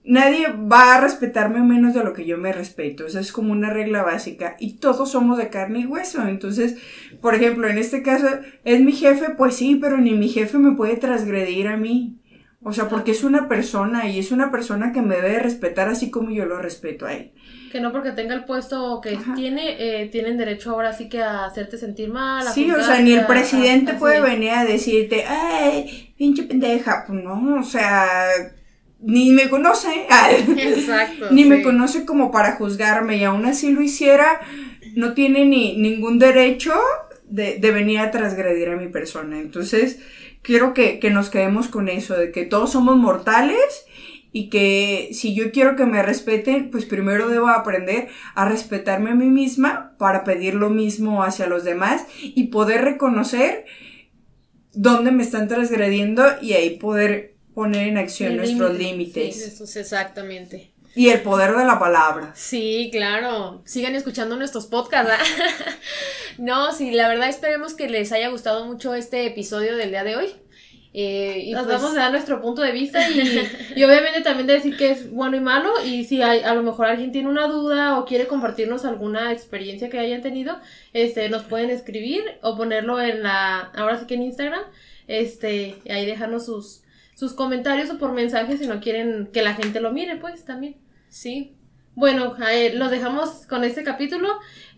nadie 0.04 0.48
va 0.48 0.94
a 0.94 1.00
respetarme 1.00 1.60
menos 1.62 1.94
de 1.94 2.04
lo 2.04 2.12
que 2.12 2.26
yo 2.26 2.38
me 2.38 2.52
respeto. 2.52 3.06
Esa 3.06 3.20
es 3.20 3.32
como 3.32 3.52
una 3.52 3.70
regla 3.70 4.02
básica. 4.02 4.56
Y 4.60 4.74
todos 4.74 5.10
somos 5.10 5.38
de 5.38 5.48
carne 5.48 5.80
y 5.80 5.86
hueso. 5.86 6.26
Entonces, 6.26 6.76
por 7.20 7.34
ejemplo, 7.34 7.68
en 7.68 7.78
este 7.78 8.02
caso, 8.02 8.28
¿es 8.64 8.80
mi 8.80 8.92
jefe? 8.92 9.30
Pues 9.36 9.56
sí, 9.56 9.76
pero 9.80 9.98
ni 9.98 10.12
mi 10.12 10.28
jefe 10.28 10.58
me 10.58 10.76
puede 10.76 10.96
transgredir 10.96 11.68
a 11.68 11.76
mí. 11.76 12.20
O 12.66 12.72
sea, 12.72 12.88
porque 12.88 13.10
es 13.10 13.24
una 13.24 13.46
persona 13.46 14.08
y 14.08 14.18
es 14.18 14.32
una 14.32 14.50
persona 14.50 14.90
que 14.90 15.02
me 15.02 15.16
debe 15.16 15.38
respetar 15.38 15.88
así 15.88 16.10
como 16.10 16.30
yo 16.30 16.46
lo 16.46 16.58
respeto 16.58 17.04
a 17.04 17.12
él. 17.12 17.32
Que 17.70 17.78
no 17.78 17.92
porque 17.92 18.12
tenga 18.12 18.34
el 18.34 18.44
puesto 18.44 19.02
que 19.02 19.18
tiene, 19.34 19.76
eh, 19.78 20.06
tienen 20.06 20.38
derecho 20.38 20.70
ahora 20.70 20.94
sí 20.94 21.10
que 21.10 21.20
a 21.20 21.44
hacerte 21.44 21.76
sentir 21.76 22.08
mal. 22.08 22.42
sí, 22.54 22.70
o 22.70 22.82
sea, 22.82 23.00
ni 23.00 23.12
el 23.12 23.26
presidente 23.26 23.94
puede 23.94 24.22
venir 24.22 24.50
a 24.50 24.64
decirte, 24.64 25.24
ay, 25.26 26.14
pinche 26.16 26.44
pendeja. 26.44 27.04
Pues 27.06 27.22
no, 27.22 27.60
o 27.60 27.62
sea, 27.62 28.28
ni 29.04 29.30
me 29.32 29.48
conoce. 29.48 30.06
Exacto. 30.56 31.26
ni 31.30 31.44
me 31.44 31.62
conoce 31.62 32.04
como 32.04 32.30
para 32.30 32.56
juzgarme 32.56 33.18
y 33.18 33.24
aún 33.24 33.46
así 33.46 33.70
lo 33.70 33.82
hiciera, 33.82 34.40
no 34.94 35.14
tiene 35.14 35.44
ni 35.44 35.76
ningún 35.76 36.18
derecho 36.18 36.72
de, 37.28 37.58
de 37.58 37.70
venir 37.70 37.98
a 38.00 38.10
transgredir 38.10 38.70
a 38.70 38.76
mi 38.76 38.88
persona. 38.88 39.38
Entonces, 39.38 40.00
quiero 40.42 40.74
que, 40.74 40.98
que 40.98 41.10
nos 41.10 41.30
quedemos 41.30 41.68
con 41.68 41.88
eso, 41.88 42.14
de 42.14 42.32
que 42.32 42.44
todos 42.44 42.72
somos 42.72 42.96
mortales 42.96 43.86
y 44.32 44.48
que 44.50 45.10
si 45.12 45.34
yo 45.34 45.52
quiero 45.52 45.76
que 45.76 45.86
me 45.86 46.02
respeten, 46.02 46.70
pues 46.70 46.84
primero 46.84 47.28
debo 47.28 47.48
aprender 47.48 48.08
a 48.34 48.48
respetarme 48.48 49.10
a 49.10 49.14
mí 49.14 49.26
misma 49.26 49.94
para 49.96 50.24
pedir 50.24 50.54
lo 50.54 50.70
mismo 50.70 51.22
hacia 51.22 51.46
los 51.46 51.62
demás 51.62 52.04
y 52.20 52.48
poder 52.48 52.82
reconocer 52.82 53.64
dónde 54.72 55.12
me 55.12 55.22
están 55.22 55.46
transgrediendo 55.46 56.24
y 56.42 56.54
ahí 56.54 56.78
poder 56.78 57.33
poner 57.54 57.88
en 57.88 57.98
acción 57.98 58.36
nuestros 58.36 58.76
límites. 58.76 59.36
Sí, 59.36 59.42
eso 59.44 59.64
es 59.64 59.76
exactamente. 59.76 60.74
Y 60.96 61.08
el 61.08 61.22
poder 61.22 61.56
de 61.56 61.64
la 61.64 61.78
palabra. 61.78 62.32
Sí, 62.34 62.88
claro. 62.92 63.62
Sigan 63.64 63.96
escuchando 63.96 64.36
nuestros 64.36 64.66
podcasts. 64.66 65.12
no, 66.38 66.72
sí, 66.72 66.92
la 66.92 67.08
verdad 67.08 67.28
esperemos 67.28 67.74
que 67.74 67.88
les 67.88 68.12
haya 68.12 68.28
gustado 68.28 68.64
mucho 68.64 68.94
este 68.94 69.26
episodio 69.26 69.76
del 69.76 69.90
día 69.90 70.04
de 70.04 70.16
hoy. 70.16 70.34
Eh, 70.96 71.42
y 71.46 71.52
Nos 71.52 71.64
pues 71.64 71.82
vamos 71.82 71.96
a 71.96 72.02
dar 72.02 72.12
nuestro 72.12 72.40
punto 72.40 72.62
de 72.62 72.70
vista 72.70 73.10
y, 73.10 73.18
obviamente 73.84 74.20
también 74.20 74.46
decir 74.46 74.76
que 74.76 74.92
es 74.92 75.10
bueno 75.10 75.36
y 75.36 75.40
malo 75.40 75.72
y 75.84 76.04
si 76.04 76.22
hay, 76.22 76.44
a 76.44 76.54
lo 76.54 76.62
mejor 76.62 76.86
alguien 76.86 77.10
tiene 77.10 77.28
una 77.28 77.48
duda 77.48 77.98
o 77.98 78.04
quiere 78.04 78.28
compartirnos 78.28 78.84
alguna 78.84 79.32
experiencia 79.32 79.90
que 79.90 79.98
hayan 79.98 80.22
tenido, 80.22 80.56
este, 80.92 81.28
nos 81.30 81.42
pueden 81.42 81.70
escribir 81.70 82.22
o 82.42 82.56
ponerlo 82.56 83.00
en 83.00 83.24
la, 83.24 83.58
ahora 83.74 83.98
sí 83.98 84.06
que 84.06 84.14
en 84.14 84.22
Instagram, 84.22 84.62
este, 85.08 85.82
ahí 85.90 86.06
dejarnos 86.06 86.46
sus, 86.46 86.83
sus 87.14 87.34
comentarios 87.34 87.90
o 87.90 87.98
por 87.98 88.12
mensajes 88.12 88.60
si 88.60 88.66
no 88.66 88.80
quieren 88.80 89.28
que 89.32 89.42
la 89.42 89.54
gente 89.54 89.80
lo 89.80 89.92
mire, 89.92 90.16
pues 90.16 90.44
también. 90.44 90.76
Sí. 91.08 91.56
Bueno, 91.94 92.34
los 92.74 92.90
dejamos 92.90 93.46
con 93.46 93.62
este 93.62 93.84
capítulo. 93.84 94.28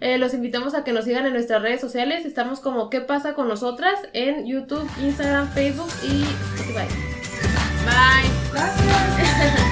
Eh, 0.00 0.18
los 0.18 0.34
invitamos 0.34 0.74
a 0.74 0.84
que 0.84 0.92
nos 0.92 1.06
sigan 1.06 1.26
en 1.26 1.32
nuestras 1.32 1.62
redes 1.62 1.80
sociales. 1.80 2.26
Estamos 2.26 2.60
como 2.60 2.90
¿Qué 2.90 3.00
pasa 3.00 3.32
con 3.34 3.48
nosotras? 3.48 3.94
en 4.12 4.46
YouTube, 4.46 4.86
Instagram, 5.02 5.48
Facebook 5.52 5.88
y 6.02 6.22
Spotify. 6.56 6.86
Bye. 7.86 8.30
Gracias. 8.52 9.65